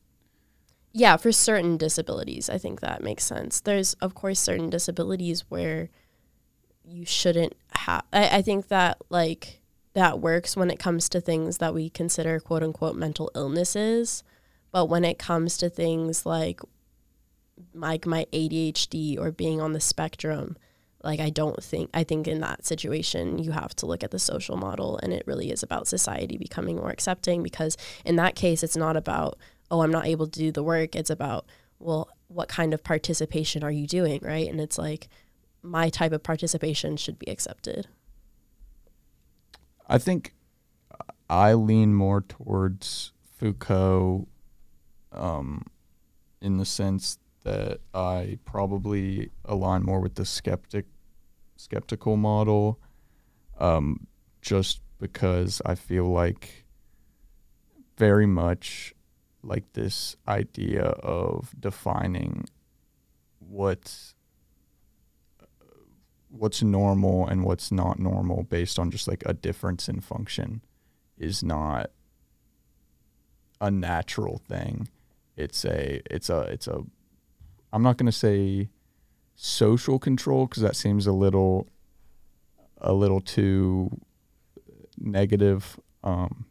Yeah, 0.92 1.16
for 1.16 1.32
certain 1.32 1.76
disabilities, 1.76 2.48
I 2.48 2.58
think 2.58 2.80
that 2.80 3.02
makes 3.02 3.24
sense. 3.24 3.60
There's, 3.60 3.94
of 3.94 4.14
course, 4.14 4.40
certain 4.40 4.70
disabilities 4.70 5.44
where 5.48 5.90
you 6.84 7.04
shouldn't 7.04 7.54
have. 7.72 8.04
I, 8.12 8.38
I 8.38 8.42
think 8.42 8.68
that, 8.68 8.98
like, 9.10 9.60
that 9.92 10.20
works 10.20 10.56
when 10.56 10.70
it 10.70 10.78
comes 10.78 11.08
to 11.10 11.20
things 11.20 11.58
that 11.58 11.74
we 11.74 11.90
consider 11.90 12.40
quote 12.40 12.62
unquote 12.62 12.96
mental 12.96 13.30
illnesses. 13.34 14.22
But 14.70 14.86
when 14.86 15.04
it 15.04 15.18
comes 15.18 15.58
to 15.58 15.68
things 15.68 16.24
like, 16.24 16.60
like 17.74 18.06
my 18.06 18.26
ADHD 18.32 19.18
or 19.18 19.30
being 19.30 19.60
on 19.60 19.72
the 19.72 19.80
spectrum, 19.80 20.56
like, 21.02 21.20
I 21.20 21.30
don't 21.30 21.62
think, 21.62 21.90
I 21.94 22.04
think 22.04 22.26
in 22.26 22.40
that 22.40 22.66
situation, 22.66 23.38
you 23.38 23.52
have 23.52 23.74
to 23.76 23.86
look 23.86 24.02
at 24.02 24.10
the 24.10 24.18
social 24.18 24.56
model 24.56 24.98
and 25.02 25.12
it 25.12 25.24
really 25.26 25.50
is 25.50 25.62
about 25.62 25.86
society 25.86 26.36
becoming 26.36 26.76
more 26.76 26.90
accepting 26.90 27.42
because 27.42 27.76
in 28.04 28.16
that 28.16 28.34
case, 28.34 28.62
it's 28.62 28.76
not 28.76 28.96
about, 28.96 29.38
oh, 29.70 29.82
I'm 29.82 29.92
not 29.92 30.06
able 30.06 30.26
to 30.26 30.38
do 30.38 30.50
the 30.50 30.62
work. 30.62 30.96
It's 30.96 31.10
about, 31.10 31.46
well, 31.78 32.08
what 32.26 32.48
kind 32.48 32.74
of 32.74 32.82
participation 32.82 33.62
are 33.62 33.70
you 33.70 33.86
doing, 33.86 34.20
right? 34.22 34.48
And 34.48 34.60
it's 34.60 34.78
like, 34.78 35.08
my 35.62 35.88
type 35.88 36.12
of 36.12 36.22
participation 36.22 36.96
should 36.96 37.18
be 37.18 37.30
accepted. 37.30 37.88
I 39.86 39.98
think 39.98 40.34
I 41.28 41.54
lean 41.54 41.94
more 41.94 42.20
towards 42.22 43.12
Foucault 43.36 44.28
um, 45.12 45.64
in 46.40 46.58
the 46.58 46.64
sense 46.64 47.18
that 47.44 47.78
I 47.94 48.38
probably 48.44 49.30
align 49.44 49.82
more 49.82 50.00
with 50.00 50.14
the 50.14 50.24
skeptic 50.24 50.86
skeptical 51.56 52.16
model 52.16 52.78
um, 53.58 54.06
just 54.40 54.80
because 55.00 55.60
I 55.66 55.74
feel 55.74 56.06
like 56.06 56.64
very 57.96 58.26
much 58.26 58.94
like 59.42 59.72
this 59.72 60.16
idea 60.26 60.82
of 60.84 61.52
defining 61.58 62.46
what's 63.38 64.14
what's 66.30 66.62
normal 66.62 67.26
and 67.26 67.44
what's 67.44 67.72
not 67.72 67.98
normal 67.98 68.42
based 68.42 68.78
on 68.78 68.90
just 68.90 69.08
like 69.08 69.22
a 69.26 69.32
difference 69.32 69.88
in 69.88 70.00
function 70.00 70.62
is 71.16 71.42
not 71.42 71.90
a 73.60 73.70
natural 73.70 74.38
thing. 74.48 74.88
It's 75.36 75.64
a 75.64 76.00
it's 76.10 76.28
a 76.28 76.40
it's 76.40 76.66
a 76.66 76.82
I'm 77.72 77.82
not 77.82 77.96
going 77.96 78.06
to 78.06 78.12
say 78.12 78.70
social 79.34 79.98
control 79.98 80.46
because 80.46 80.62
that 80.62 80.76
seems 80.76 81.06
a 81.06 81.12
little 81.12 81.68
a 82.80 82.92
little 82.92 83.20
too 83.20 84.00
negative 84.96 85.78
um 86.04 86.46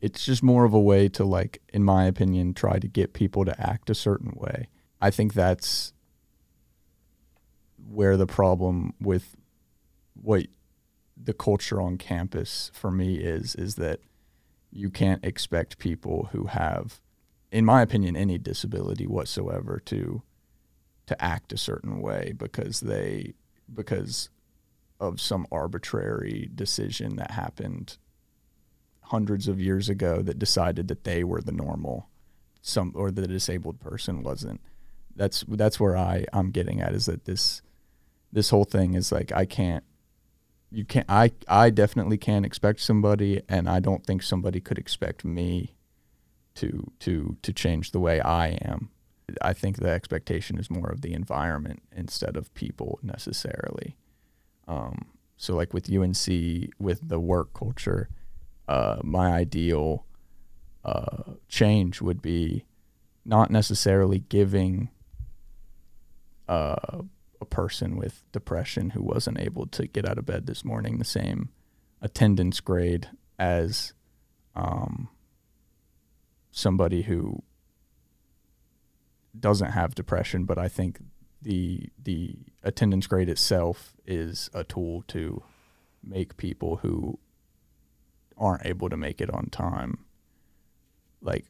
it's 0.00 0.24
just 0.24 0.42
more 0.42 0.64
of 0.64 0.72
a 0.72 0.80
way 0.80 1.08
to 1.08 1.24
like 1.24 1.60
in 1.72 1.84
my 1.84 2.04
opinion 2.04 2.54
try 2.54 2.78
to 2.78 2.88
get 2.88 3.12
people 3.12 3.44
to 3.44 3.60
act 3.60 3.90
a 3.90 3.94
certain 3.94 4.32
way. 4.34 4.68
I 5.00 5.10
think 5.10 5.34
that's 5.34 5.92
where 7.88 8.16
the 8.16 8.26
problem 8.26 8.94
with 9.00 9.36
what 10.14 10.46
the 11.22 11.32
culture 11.32 11.80
on 11.80 11.98
campus 11.98 12.70
for 12.72 12.90
me 12.90 13.16
is 13.16 13.54
is 13.54 13.74
that 13.74 14.00
you 14.70 14.88
can't 14.88 15.24
expect 15.24 15.78
people 15.78 16.28
who 16.32 16.46
have 16.46 17.00
in 17.50 17.64
my 17.64 17.82
opinion 17.82 18.16
any 18.16 18.38
disability 18.38 19.06
whatsoever 19.06 19.80
to 19.84 20.22
to 21.06 21.22
act 21.22 21.52
a 21.52 21.56
certain 21.56 22.00
way 22.00 22.32
because 22.36 22.80
they 22.80 23.34
because 23.72 24.30
of 25.00 25.20
some 25.20 25.46
arbitrary 25.50 26.48
decision 26.54 27.16
that 27.16 27.32
happened 27.32 27.96
hundreds 29.04 29.48
of 29.48 29.60
years 29.60 29.88
ago 29.88 30.22
that 30.22 30.38
decided 30.38 30.86
that 30.88 31.04
they 31.04 31.24
were 31.24 31.40
the 31.40 31.52
normal 31.52 32.08
some 32.62 32.92
or 32.94 33.10
the 33.10 33.26
disabled 33.26 33.80
person 33.80 34.22
wasn't. 34.22 34.60
That's 35.16 35.44
that's 35.48 35.80
where 35.80 35.96
I 35.96 36.26
I'm 36.32 36.50
getting 36.50 36.80
at 36.80 36.94
is 36.94 37.06
that 37.06 37.24
this 37.24 37.62
this 38.32 38.50
whole 38.50 38.64
thing 38.64 38.94
is 38.94 39.10
like 39.10 39.32
I 39.32 39.44
can't 39.44 39.84
you 40.70 40.84
can't 40.84 41.06
I 41.08 41.32
I 41.48 41.70
definitely 41.70 42.18
can't 42.18 42.46
expect 42.46 42.80
somebody 42.80 43.42
and 43.48 43.68
I 43.68 43.80
don't 43.80 44.06
think 44.06 44.22
somebody 44.22 44.60
could 44.60 44.78
expect 44.78 45.24
me 45.24 45.74
to 46.56 46.90
to 47.00 47.36
to 47.42 47.52
change 47.52 47.92
the 47.92 48.00
way 48.00 48.20
I 48.20 48.58
am. 48.62 48.90
I 49.40 49.52
think 49.52 49.76
the 49.76 49.90
expectation 49.90 50.58
is 50.58 50.70
more 50.70 50.90
of 50.90 51.02
the 51.02 51.12
environment 51.12 51.82
instead 51.94 52.36
of 52.36 52.52
people 52.54 52.98
necessarily. 53.02 53.96
Um, 54.66 55.06
so 55.36 55.54
like 55.54 55.72
with 55.72 55.92
UNC 55.92 56.26
with 56.78 57.08
the 57.08 57.20
work 57.20 57.54
culture, 57.54 58.08
uh, 58.68 58.98
my 59.02 59.32
ideal 59.32 60.04
uh, 60.84 61.34
change 61.48 62.00
would 62.00 62.22
be 62.22 62.64
not 63.24 63.50
necessarily 63.50 64.18
giving 64.18 64.90
uh, 66.48 67.02
a 67.40 67.44
person 67.44 67.96
with 67.96 68.22
depression 68.32 68.90
who 68.90 69.02
wasn't 69.02 69.38
able 69.38 69.66
to 69.66 69.86
get 69.86 70.08
out 70.08 70.18
of 70.18 70.26
bed 70.26 70.46
this 70.46 70.64
morning 70.64 70.98
the 70.98 71.04
same 71.04 71.48
attendance 72.02 72.60
grade 72.60 73.08
as 73.38 73.92
um, 74.54 75.08
somebody 76.60 77.02
who 77.02 77.42
doesn't 79.38 79.70
have 79.70 79.94
depression, 79.94 80.44
but 80.44 80.58
I 80.58 80.68
think 80.68 81.00
the 81.42 81.88
the 82.02 82.36
attendance 82.62 83.06
grade 83.06 83.28
itself 83.28 83.94
is 84.06 84.50
a 84.52 84.64
tool 84.64 85.02
to 85.08 85.42
make 86.02 86.36
people 86.36 86.76
who 86.76 87.18
aren't 88.36 88.66
able 88.66 88.88
to 88.88 88.96
make 88.96 89.20
it 89.20 89.30
on 89.30 89.46
time 89.46 89.98
like 91.22 91.46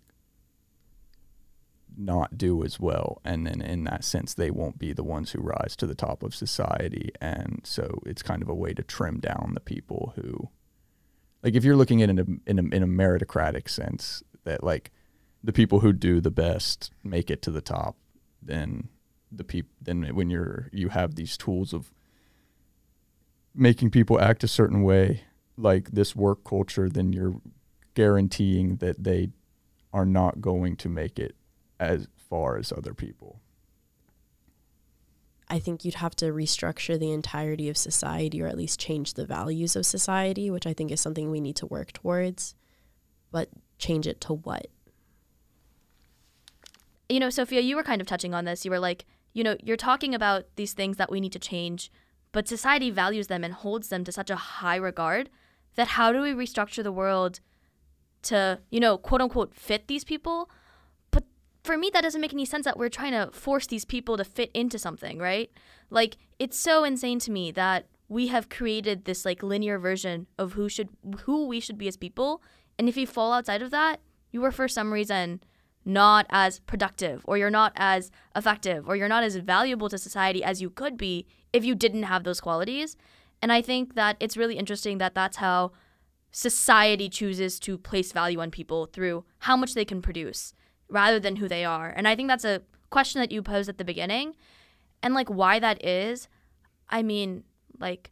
not 1.96 2.38
do 2.38 2.64
as 2.64 2.80
well. 2.80 3.20
And 3.24 3.46
then 3.46 3.60
in 3.60 3.84
that 3.84 4.04
sense 4.04 4.34
they 4.34 4.50
won't 4.50 4.78
be 4.78 4.92
the 4.92 5.04
ones 5.04 5.32
who 5.32 5.40
rise 5.40 5.74
to 5.76 5.86
the 5.86 5.94
top 5.94 6.22
of 6.22 6.34
society. 6.34 7.10
And 7.20 7.60
so 7.64 8.00
it's 8.06 8.22
kind 8.22 8.42
of 8.42 8.48
a 8.48 8.54
way 8.54 8.72
to 8.74 8.82
trim 8.82 9.20
down 9.20 9.52
the 9.54 9.60
people 9.60 10.12
who 10.16 10.48
like 11.42 11.54
if 11.54 11.64
you're 11.64 11.76
looking 11.76 12.02
at 12.02 12.10
it 12.10 12.18
in 12.18 12.40
a, 12.46 12.50
in 12.50 12.58
a, 12.58 12.76
in 12.76 12.82
a 12.82 12.86
meritocratic 12.86 13.68
sense 13.68 14.22
that 14.44 14.62
like 14.64 14.90
the 15.42 15.52
people 15.52 15.80
who 15.80 15.92
do 15.92 16.20
the 16.20 16.30
best 16.30 16.90
make 17.02 17.30
it 17.30 17.42
to 17.42 17.50
the 17.50 17.60
top 17.60 17.96
then 18.42 18.88
the 19.32 19.44
people 19.44 19.70
then 19.80 20.02
when 20.14 20.30
you're 20.30 20.68
you 20.72 20.88
have 20.88 21.14
these 21.14 21.36
tools 21.36 21.72
of 21.72 21.92
making 23.54 23.90
people 23.90 24.20
act 24.20 24.44
a 24.44 24.48
certain 24.48 24.82
way 24.82 25.22
like 25.56 25.90
this 25.90 26.16
work 26.16 26.44
culture 26.44 26.88
then 26.88 27.12
you're 27.12 27.34
guaranteeing 27.94 28.76
that 28.76 29.02
they 29.02 29.28
are 29.92 30.06
not 30.06 30.40
going 30.40 30.76
to 30.76 30.88
make 30.88 31.18
it 31.18 31.34
as 31.78 32.06
far 32.16 32.56
as 32.56 32.72
other 32.72 32.94
people 32.94 33.40
I 35.50 35.58
think 35.58 35.84
you'd 35.84 35.94
have 35.96 36.14
to 36.16 36.26
restructure 36.26 36.96
the 36.96 37.10
entirety 37.10 37.68
of 37.68 37.76
society 37.76 38.40
or 38.40 38.46
at 38.46 38.56
least 38.56 38.78
change 38.78 39.14
the 39.14 39.26
values 39.26 39.74
of 39.74 39.84
society, 39.84 40.48
which 40.48 40.64
I 40.64 40.72
think 40.72 40.92
is 40.92 41.00
something 41.00 41.28
we 41.28 41.40
need 41.40 41.56
to 41.56 41.66
work 41.66 41.92
towards. 41.92 42.54
But 43.32 43.48
change 43.76 44.06
it 44.06 44.20
to 44.22 44.34
what? 44.34 44.68
You 47.10 47.20
know, 47.20 47.30
Sophia, 47.30 47.60
you 47.60 47.76
were 47.76 47.82
kind 47.82 48.00
of 48.00 48.06
touching 48.06 48.34
on 48.34 48.44
this. 48.44 48.64
You 48.64 48.70
were 48.70 48.78
like, 48.78 49.04
you 49.32 49.44
know, 49.44 49.56
you're 49.62 49.76
talking 49.76 50.14
about 50.14 50.44
these 50.56 50.72
things 50.72 50.96
that 50.96 51.10
we 51.10 51.20
need 51.20 51.32
to 51.32 51.38
change, 51.38 51.90
but 52.32 52.48
society 52.48 52.90
values 52.90 53.26
them 53.26 53.44
and 53.44 53.52
holds 53.52 53.88
them 53.88 54.04
to 54.04 54.12
such 54.12 54.30
a 54.30 54.36
high 54.36 54.76
regard 54.76 55.28
that 55.74 55.88
how 55.88 56.12
do 56.12 56.20
we 56.22 56.32
restructure 56.32 56.82
the 56.82 56.92
world 56.92 57.40
to, 58.22 58.60
you 58.70 58.80
know, 58.80 58.96
quote 58.96 59.20
unquote, 59.20 59.54
fit 59.54 59.88
these 59.88 60.04
people? 60.04 60.50
But 61.10 61.24
for 61.64 61.76
me, 61.76 61.90
that 61.92 62.02
doesn't 62.02 62.20
make 62.20 62.32
any 62.32 62.44
sense 62.44 62.64
that 62.64 62.78
we're 62.78 62.88
trying 62.88 63.12
to 63.12 63.30
force 63.32 63.66
these 63.66 63.84
people 63.84 64.16
to 64.16 64.24
fit 64.24 64.50
into 64.54 64.78
something, 64.78 65.18
right? 65.18 65.50
Like, 65.90 66.16
it's 66.38 66.58
so 66.58 66.84
insane 66.84 67.18
to 67.20 67.30
me 67.30 67.50
that 67.52 67.86
we 68.10 68.26
have 68.26 68.48
created 68.48 69.04
this 69.04 69.24
like 69.24 69.42
linear 69.42 69.78
version 69.78 70.26
of 70.36 70.52
who 70.52 70.68
should 70.68 70.90
who 71.22 71.46
we 71.46 71.60
should 71.60 71.78
be 71.78 71.88
as 71.88 71.96
people 71.96 72.42
and 72.78 72.88
if 72.88 72.96
you 72.96 73.06
fall 73.06 73.32
outside 73.32 73.62
of 73.62 73.70
that 73.70 74.00
you 74.32 74.40
were 74.40 74.50
for 74.50 74.66
some 74.66 74.92
reason 74.92 75.40
not 75.84 76.26
as 76.30 76.60
productive 76.60 77.22
or 77.24 77.38
you're 77.38 77.50
not 77.50 77.72
as 77.76 78.10
effective 78.36 78.88
or 78.88 78.96
you're 78.96 79.08
not 79.08 79.24
as 79.24 79.36
valuable 79.36 79.88
to 79.88 79.98
society 79.98 80.44
as 80.44 80.60
you 80.60 80.70
could 80.70 80.96
be 80.96 81.26
if 81.52 81.64
you 81.64 81.74
didn't 81.74 82.04
have 82.04 82.24
those 82.24 82.40
qualities. 82.40 82.96
And 83.42 83.52
I 83.52 83.62
think 83.62 83.94
that 83.94 84.16
it's 84.20 84.36
really 84.36 84.58
interesting 84.58 84.98
that 84.98 85.14
that's 85.14 85.38
how 85.38 85.72
society 86.32 87.08
chooses 87.08 87.58
to 87.60 87.78
place 87.78 88.12
value 88.12 88.40
on 88.40 88.50
people 88.50 88.86
through 88.86 89.24
how 89.40 89.56
much 89.56 89.74
they 89.74 89.84
can 89.84 90.02
produce 90.02 90.54
rather 90.88 91.18
than 91.18 91.36
who 91.36 91.48
they 91.48 91.64
are. 91.64 91.92
And 91.96 92.06
I 92.06 92.14
think 92.14 92.28
that's 92.28 92.44
a 92.44 92.62
question 92.90 93.20
that 93.20 93.32
you 93.32 93.42
posed 93.42 93.68
at 93.68 93.78
the 93.78 93.84
beginning. 93.84 94.34
And 95.02 95.14
like 95.14 95.28
why 95.28 95.58
that 95.58 95.84
is, 95.84 96.28
I 96.88 97.02
mean, 97.02 97.44
like 97.78 98.10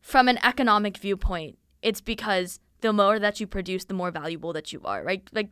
from 0.00 0.28
an 0.28 0.38
economic 0.42 0.96
viewpoint, 0.96 1.58
it's 1.82 2.00
because 2.00 2.58
the 2.80 2.92
more 2.92 3.18
that 3.18 3.38
you 3.38 3.46
produce, 3.46 3.84
the 3.84 3.94
more 3.94 4.10
valuable 4.10 4.52
that 4.52 4.72
you 4.72 4.80
are, 4.84 5.02
right? 5.04 5.22
Like 5.32 5.50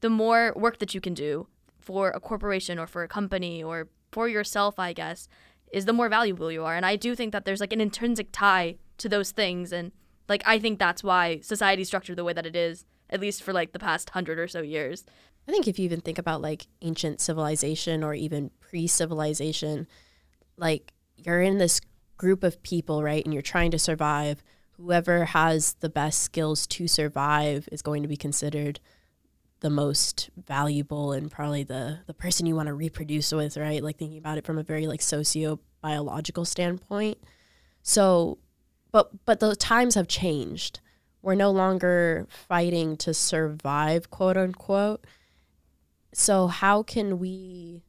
the 0.00 0.10
more 0.10 0.52
work 0.56 0.78
that 0.78 0.94
you 0.94 1.00
can 1.00 1.14
do 1.14 1.46
for 1.80 2.10
a 2.10 2.20
corporation 2.20 2.78
or 2.78 2.86
for 2.86 3.02
a 3.02 3.08
company 3.08 3.62
or 3.62 3.88
for 4.12 4.28
yourself, 4.28 4.78
I 4.78 4.92
guess, 4.92 5.28
is 5.72 5.84
the 5.84 5.92
more 5.92 6.08
valuable 6.08 6.50
you 6.50 6.64
are. 6.64 6.74
And 6.74 6.86
I 6.86 6.96
do 6.96 7.14
think 7.14 7.32
that 7.32 7.44
there's 7.44 7.60
like 7.60 7.72
an 7.72 7.80
intrinsic 7.80 8.28
tie 8.32 8.76
to 8.98 9.08
those 9.08 9.30
things. 9.30 9.72
And 9.72 9.92
like, 10.28 10.42
I 10.46 10.58
think 10.58 10.78
that's 10.78 11.02
why 11.02 11.40
society 11.40 11.84
structured 11.84 12.16
the 12.16 12.24
way 12.24 12.32
that 12.32 12.46
it 12.46 12.56
is, 12.56 12.84
at 13.10 13.20
least 13.20 13.42
for 13.42 13.52
like 13.52 13.72
the 13.72 13.78
past 13.78 14.10
hundred 14.10 14.38
or 14.38 14.48
so 14.48 14.60
years. 14.60 15.04
I 15.46 15.50
think 15.50 15.66
if 15.66 15.78
you 15.78 15.84
even 15.86 16.00
think 16.00 16.18
about 16.18 16.42
like 16.42 16.66
ancient 16.82 17.20
civilization 17.20 18.04
or 18.04 18.14
even 18.14 18.50
pre 18.60 18.86
civilization, 18.86 19.86
like 20.56 20.92
you're 21.16 21.42
in 21.42 21.58
this 21.58 21.80
group 22.18 22.44
of 22.44 22.62
people, 22.62 23.02
right? 23.02 23.24
And 23.24 23.32
you're 23.32 23.42
trying 23.42 23.70
to 23.70 23.78
survive. 23.78 24.42
Whoever 24.72 25.24
has 25.26 25.74
the 25.80 25.88
best 25.88 26.22
skills 26.22 26.66
to 26.68 26.86
survive 26.86 27.68
is 27.72 27.82
going 27.82 28.02
to 28.02 28.08
be 28.08 28.16
considered 28.16 28.78
the 29.60 29.70
most 29.70 30.30
valuable 30.36 31.12
and 31.12 31.30
probably 31.30 31.64
the 31.64 32.00
the 32.06 32.14
person 32.14 32.46
you 32.46 32.54
want 32.54 32.68
to 32.68 32.74
reproduce 32.74 33.32
with, 33.32 33.56
right? 33.56 33.82
Like 33.82 33.96
thinking 33.96 34.18
about 34.18 34.38
it 34.38 34.46
from 34.46 34.58
a 34.58 34.62
very 34.62 34.86
like 34.86 35.02
socio 35.02 35.58
biological 35.80 36.44
standpoint. 36.44 37.18
So, 37.82 38.38
but 38.92 39.24
but 39.24 39.40
the 39.40 39.56
times 39.56 39.94
have 39.94 40.08
changed. 40.08 40.80
We're 41.22 41.34
no 41.34 41.50
longer 41.50 42.26
fighting 42.30 42.96
to 42.98 43.12
survive, 43.12 44.10
quote 44.10 44.36
unquote. 44.36 45.04
So 46.14 46.46
how 46.46 46.82
can 46.82 47.18
we 47.18 47.82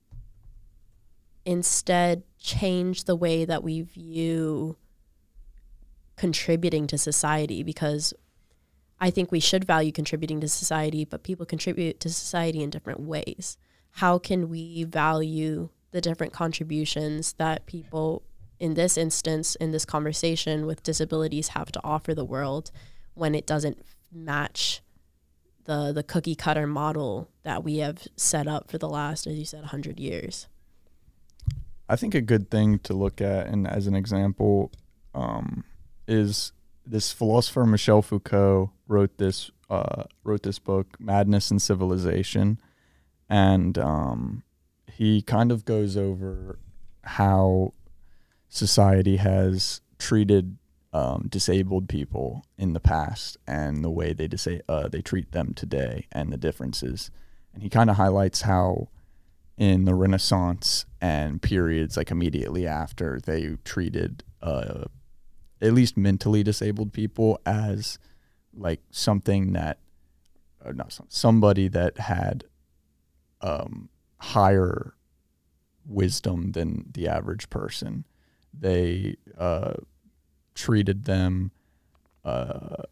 instead 1.45 2.23
change 2.37 3.05
the 3.05 3.15
way 3.15 3.45
that 3.45 3.63
we 3.63 3.81
view 3.81 4.77
contributing 6.15 6.85
to 6.85 6.97
society 6.97 7.63
because 7.63 8.13
I 9.01 9.09
think 9.11 9.31
we 9.31 9.39
should 9.39 9.63
value 9.63 9.91
contributing 9.91 10.41
to 10.41 10.47
society, 10.47 11.05
but 11.05 11.23
people 11.23 11.45
contribute 11.45 11.99
to 12.01 12.09
society 12.09 12.61
in 12.61 12.69
different 12.69 12.99
ways. 12.99 13.57
How 13.91 14.17
can 14.17 14.49
we 14.49 14.83
value 14.83 15.69
the 15.91 16.01
different 16.01 16.33
contributions 16.33 17.33
that 17.33 17.65
people, 17.65 18.23
in 18.59 18.73
this 18.73 18.97
instance, 18.97 19.55
in 19.55 19.71
this 19.71 19.85
conversation 19.85 20.65
with 20.65 20.83
disabilities, 20.83 21.49
have 21.49 21.71
to 21.71 21.81
offer 21.83 22.13
the 22.13 22.25
world 22.25 22.71
when 23.13 23.35
it 23.35 23.45
doesn't 23.45 23.83
match 24.11 24.81
the 25.65 25.91
the 25.93 26.03
cookie 26.03 26.35
cutter 26.35 26.67
model 26.67 27.29
that 27.43 27.63
we 27.63 27.77
have 27.77 28.07
set 28.15 28.47
up 28.47 28.69
for 28.69 28.77
the 28.77 28.89
last, 28.89 29.27
as 29.27 29.37
you 29.37 29.45
said, 29.45 29.65
hundred 29.65 29.99
years? 29.99 30.47
I 31.87 31.95
think 31.95 32.13
a 32.13 32.21
good 32.21 32.51
thing 32.51 32.79
to 32.79 32.93
look 32.93 33.21
at, 33.21 33.47
and 33.47 33.67
as 33.67 33.87
an 33.87 33.95
example, 33.95 34.71
um, 35.15 35.63
is 36.07 36.51
this 36.85 37.11
philosopher 37.11 37.65
Michel 37.65 38.01
Foucault 38.01 38.71
wrote 38.89 39.17
this 39.17 39.51
uh, 39.69 40.03
wrote 40.23 40.43
this 40.43 40.59
book, 40.59 40.97
Madness 40.99 41.51
and 41.51 41.61
Civilization, 41.61 42.59
and 43.29 43.77
um, 43.77 44.43
he 44.91 45.21
kind 45.21 45.51
of 45.51 45.63
goes 45.63 45.95
over 45.95 46.59
how 47.03 47.73
society 48.49 49.17
has 49.17 49.79
treated 49.99 50.57
um, 50.91 51.27
disabled 51.29 51.87
people 51.87 52.43
in 52.57 52.73
the 52.73 52.79
past 52.79 53.37
and 53.47 53.83
the 53.83 53.91
way 53.91 54.11
they 54.11 54.27
disa- 54.27 54.61
uh, 54.67 54.87
they 54.87 55.01
treat 55.01 55.31
them 55.31 55.53
today 55.53 56.07
and 56.11 56.33
the 56.33 56.37
differences. 56.37 57.11
And 57.53 57.61
he 57.61 57.69
kind 57.69 57.89
of 57.89 57.97
highlights 57.97 58.41
how 58.41 58.89
in 59.57 59.85
the 59.85 59.93
Renaissance 59.93 60.85
and 60.99 61.41
periods 61.41 61.95
like 61.95 62.09
immediately 62.09 62.65
after 62.65 63.19
they 63.23 63.57
treated 63.63 64.23
uh, 64.41 64.85
at 65.61 65.73
least 65.73 65.97
mentally 65.97 66.41
disabled 66.43 66.93
people 66.93 67.39
as 67.45 67.99
like 68.59 68.81
something 68.91 69.53
that 69.53 69.79
not 70.73 70.91
some, 70.91 71.07
somebody 71.09 71.67
that 71.69 71.97
had 71.97 72.43
um, 73.41 73.89
higher 74.17 74.93
wisdom 75.85 76.51
than 76.51 76.85
the 76.93 77.07
average 77.07 77.49
person. 77.49 78.05
They 78.57 79.15
uh, 79.37 79.73
treated 80.53 81.05
them 81.05 81.51
uh, 82.25 82.83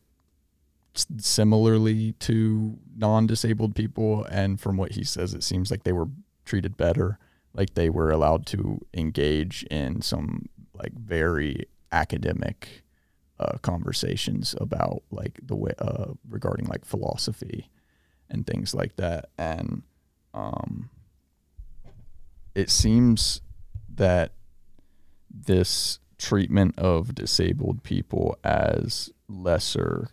similarly 1.17 2.13
to 2.13 2.77
non-disabled 2.95 3.75
people, 3.75 4.25
and 4.25 4.59
from 4.59 4.77
what 4.77 4.93
he 4.93 5.03
says, 5.03 5.33
it 5.33 5.43
seems 5.43 5.69
like 5.69 5.83
they 5.83 5.91
were 5.91 6.07
treated 6.45 6.77
better. 6.77 7.19
Like 7.53 7.73
they 7.73 7.89
were 7.89 8.11
allowed 8.11 8.45
to 8.47 8.79
engage 8.93 9.63
in 9.69 10.01
some 10.01 10.47
like 10.73 10.93
very 10.93 11.65
academic 11.91 12.83
uh, 13.39 13.57
conversations 13.61 14.55
about 14.59 15.03
like 15.11 15.39
the 15.43 15.55
way 15.55 15.73
uh, 15.79 16.13
regarding 16.27 16.65
like 16.65 16.85
philosophy 16.85 17.69
and 18.29 18.45
things 18.45 18.73
like 18.73 18.95
that, 18.97 19.29
and 19.37 19.83
um, 20.33 20.89
it 22.55 22.69
seems 22.69 23.41
that 23.93 24.33
this 25.29 25.99
treatment 26.17 26.77
of 26.77 27.13
disabled 27.13 27.83
people 27.83 28.37
as 28.43 29.11
lesser 29.27 30.09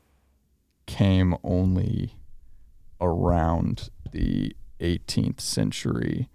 came 0.86 1.34
only 1.42 2.14
around 3.00 3.88
the 4.12 4.54
18th 4.80 5.40
century. 5.40 6.28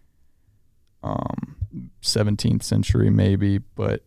Um, 1.01 1.57
17th 2.01 2.63
century 2.63 3.09
maybe, 3.09 3.59
but 3.59 4.03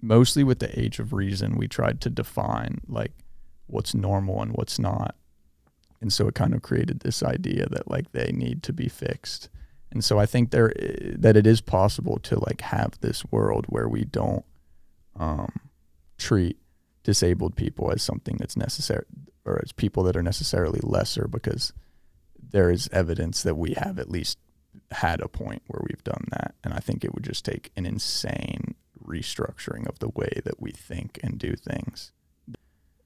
mostly 0.00 0.44
with 0.44 0.58
the 0.58 0.78
age 0.78 0.98
of 0.98 1.12
reason, 1.12 1.56
we 1.56 1.68
tried 1.68 2.00
to 2.02 2.10
define 2.10 2.80
like 2.86 3.12
what's 3.66 3.94
normal 3.94 4.42
and 4.42 4.52
what's 4.52 4.78
not. 4.78 5.16
And 6.00 6.12
so 6.12 6.28
it 6.28 6.34
kind 6.34 6.54
of 6.54 6.62
created 6.62 7.00
this 7.00 7.22
idea 7.22 7.68
that 7.70 7.90
like 7.90 8.12
they 8.12 8.30
need 8.32 8.62
to 8.64 8.72
be 8.72 8.88
fixed. 8.88 9.48
And 9.90 10.04
so 10.04 10.18
I 10.18 10.26
think 10.26 10.50
there 10.50 10.72
that 11.16 11.36
it 11.36 11.46
is 11.46 11.60
possible 11.60 12.18
to 12.24 12.38
like 12.38 12.60
have 12.60 12.98
this 13.00 13.24
world 13.30 13.66
where 13.68 13.88
we 13.88 14.04
don't 14.04 14.44
um, 15.18 15.52
treat 16.18 16.58
disabled 17.02 17.56
people 17.56 17.90
as 17.92 18.02
something 18.02 18.36
that's 18.38 18.56
necessary 18.56 19.06
or 19.44 19.60
as 19.62 19.72
people 19.72 20.02
that 20.02 20.16
are 20.16 20.22
necessarily 20.22 20.80
lesser 20.82 21.28
because 21.28 21.72
there 22.50 22.70
is 22.70 22.88
evidence 22.92 23.42
that 23.42 23.54
we 23.54 23.74
have 23.76 23.98
at 23.98 24.10
least 24.10 24.38
had 24.90 25.20
a 25.20 25.28
point 25.28 25.62
where 25.66 25.82
we've 25.88 26.04
done 26.04 26.24
that. 26.30 26.54
And 26.62 26.74
I 26.74 26.78
think 26.78 27.04
it 27.04 27.14
would 27.14 27.24
just 27.24 27.44
take 27.44 27.70
an 27.76 27.86
insane 27.86 28.74
restructuring 29.06 29.88
of 29.88 29.98
the 29.98 30.08
way 30.08 30.40
that 30.44 30.60
we 30.60 30.72
think 30.72 31.18
and 31.22 31.38
do 31.38 31.54
things. 31.54 32.12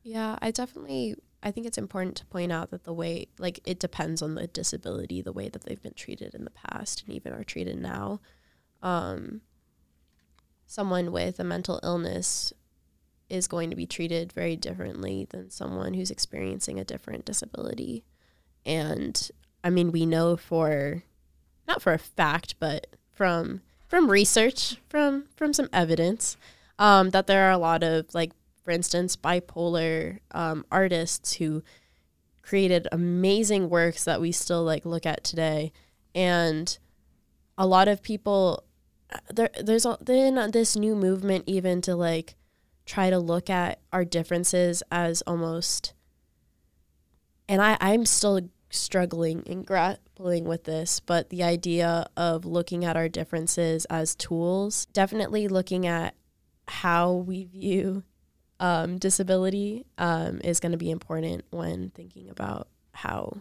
Yeah, 0.03 0.39
I 0.41 0.51
definitely 0.51 1.17
I 1.43 1.51
think 1.51 1.67
it's 1.67 1.79
important 1.79 2.17
to 2.17 2.27
point 2.27 2.53
out 2.53 2.71
that 2.71 2.85
the 2.85 2.93
way 2.93 3.29
like 3.39 3.61
it 3.65 3.81
depends 3.81 4.23
on 4.23 4.35
the 4.35 4.47
disability, 4.47 5.23
the 5.23 5.33
way 5.33 5.49
that 5.49 5.65
they've 5.65 5.83
been 5.83 5.95
treated 5.95 6.35
in 6.35 6.45
the 6.45 6.51
past 6.51 7.03
and 7.03 7.15
even 7.15 7.33
are 7.33 7.45
treated 7.45 7.81
now. 7.81 8.21
Um, 8.83 9.43
someone 10.67 11.13
with 11.13 11.39
a 11.41 11.45
mental 11.45 11.81
illness 11.83 12.53
is 13.29 13.47
going 13.47 13.71
to 13.71 13.77
be 13.77 13.87
treated 13.87 14.33
very 14.33 14.57
differently 14.57 15.27
than 15.31 15.51
someone 15.51 15.95
who's 15.95 16.11
experiencing 16.11 16.79
a 16.79 16.85
different 16.85 17.25
disability. 17.25 18.05
And 18.67 19.31
I 19.63 19.71
mean, 19.71 19.93
we 19.93 20.05
know 20.05 20.37
for 20.37 21.05
not 21.67 21.81
for 21.81 21.93
a 21.93 21.99
fact, 21.99 22.57
but 22.59 22.97
from 23.13 23.63
from 23.91 24.09
research, 24.09 24.77
from 24.89 25.25
from 25.37 25.53
some 25.53 25.69
evidence, 25.73 26.37
um, 26.79 27.11
that 27.11 27.27
there 27.27 27.49
are 27.49 27.51
a 27.51 27.59
lot 27.59 27.83
of 27.83 28.07
like, 28.15 28.31
for 28.63 28.71
instance, 28.71 29.17
bipolar 29.17 30.21
um, 30.31 30.65
artists 30.71 31.35
who 31.35 31.63
created 32.41 32.87
amazing 32.93 33.69
works 33.69 34.05
that 34.05 34.21
we 34.21 34.31
still 34.31 34.63
like 34.63 34.87
look 34.87 35.05
at 35.05 35.25
today, 35.25 35.73
and 36.15 36.79
a 37.59 37.67
lot 37.67 37.89
of 37.89 38.01
people 38.01 38.63
there 39.29 39.51
there's 39.61 39.87
then 40.01 40.53
this 40.53 40.77
new 40.77 40.95
movement 40.95 41.43
even 41.49 41.81
to 41.83 41.97
like 41.97 42.37
try 42.87 43.11
to 43.11 43.19
look 43.19 43.51
at 43.51 43.81
our 43.93 44.05
differences 44.05 44.85
as 44.93 45.21
almost 45.23 45.95
and 47.49 47.61
I, 47.61 47.77
I'm 47.81 48.07
still 48.07 48.41
struggling 48.71 49.43
and 49.47 49.67
grappling 49.67 50.45
with 50.45 50.65
this, 50.65 51.01
but 51.01 51.29
the 51.31 51.43
idea 51.43 52.07
of 52.17 52.45
looking 52.45 52.85
at 52.85 52.97
our 52.97 53.09
differences 53.09 53.85
as 53.87 54.15
tools, 54.15 54.87
definitely 54.87 55.49
looking 55.49 55.87
at 55.87 56.15
how 56.69 57.13
we 57.13 57.45
view 57.45 58.05
um, 58.61 58.99
disability 58.99 59.85
um, 59.99 60.41
is 60.45 60.61
going 60.61 60.73
to 60.73 60.79
be 60.79 60.91
important 60.91 61.45
when 61.51 61.91
thinking 61.91 62.31
about 62.31 62.69
how 62.93 63.39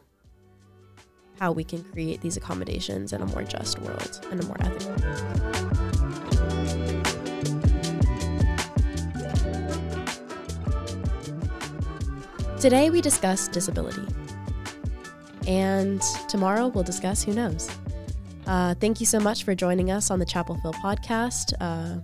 how 1.40 1.52
we 1.54 1.64
can 1.64 1.82
create 1.86 2.20
these 2.20 2.36
accommodations 2.36 3.14
in 3.14 3.22
a 3.22 3.26
more 3.28 3.44
just 3.44 3.80
world 3.80 4.28
and 4.30 4.44
a 4.44 4.46
more 4.46 4.58
ethical 4.60 4.90
world. 4.90 5.40
Today 12.60 12.90
we 12.90 13.00
discussed 13.00 13.54
disability. 13.54 14.06
And 15.50 16.02
tomorrow 16.30 16.68
we'll 16.68 16.84
discuss 16.84 17.24
who 17.24 17.34
knows. 17.34 17.70
Uh, 18.46 18.76
thank 18.76 19.00
you 19.00 19.06
so 19.06 19.20
much 19.20 19.44
for 19.44 19.56
joining 19.56 19.90
us 19.90 20.12
on 20.12 20.20
the 20.20 20.26
Chapel 20.26 20.56
Phil 20.62 20.74
podcast. 20.74 21.54
Uh, 21.60 22.00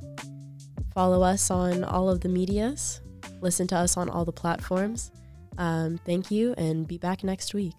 follow 0.93 1.21
us 1.21 1.51
on 1.51 1.84
all 1.84 2.10
of 2.10 2.21
the 2.21 2.29
medias, 2.29 3.01
listen 3.41 3.67
to 3.67 3.77
us 3.77 3.97
on 3.97 4.10
all 4.10 4.25
the 4.25 4.34
platforms. 4.34 5.12
Um, 5.60 5.99
thank 6.05 6.31
you, 6.31 6.55
and 6.58 6.88
be 6.88 6.97
back 6.97 7.23
next 7.23 7.53
week. 7.53 7.75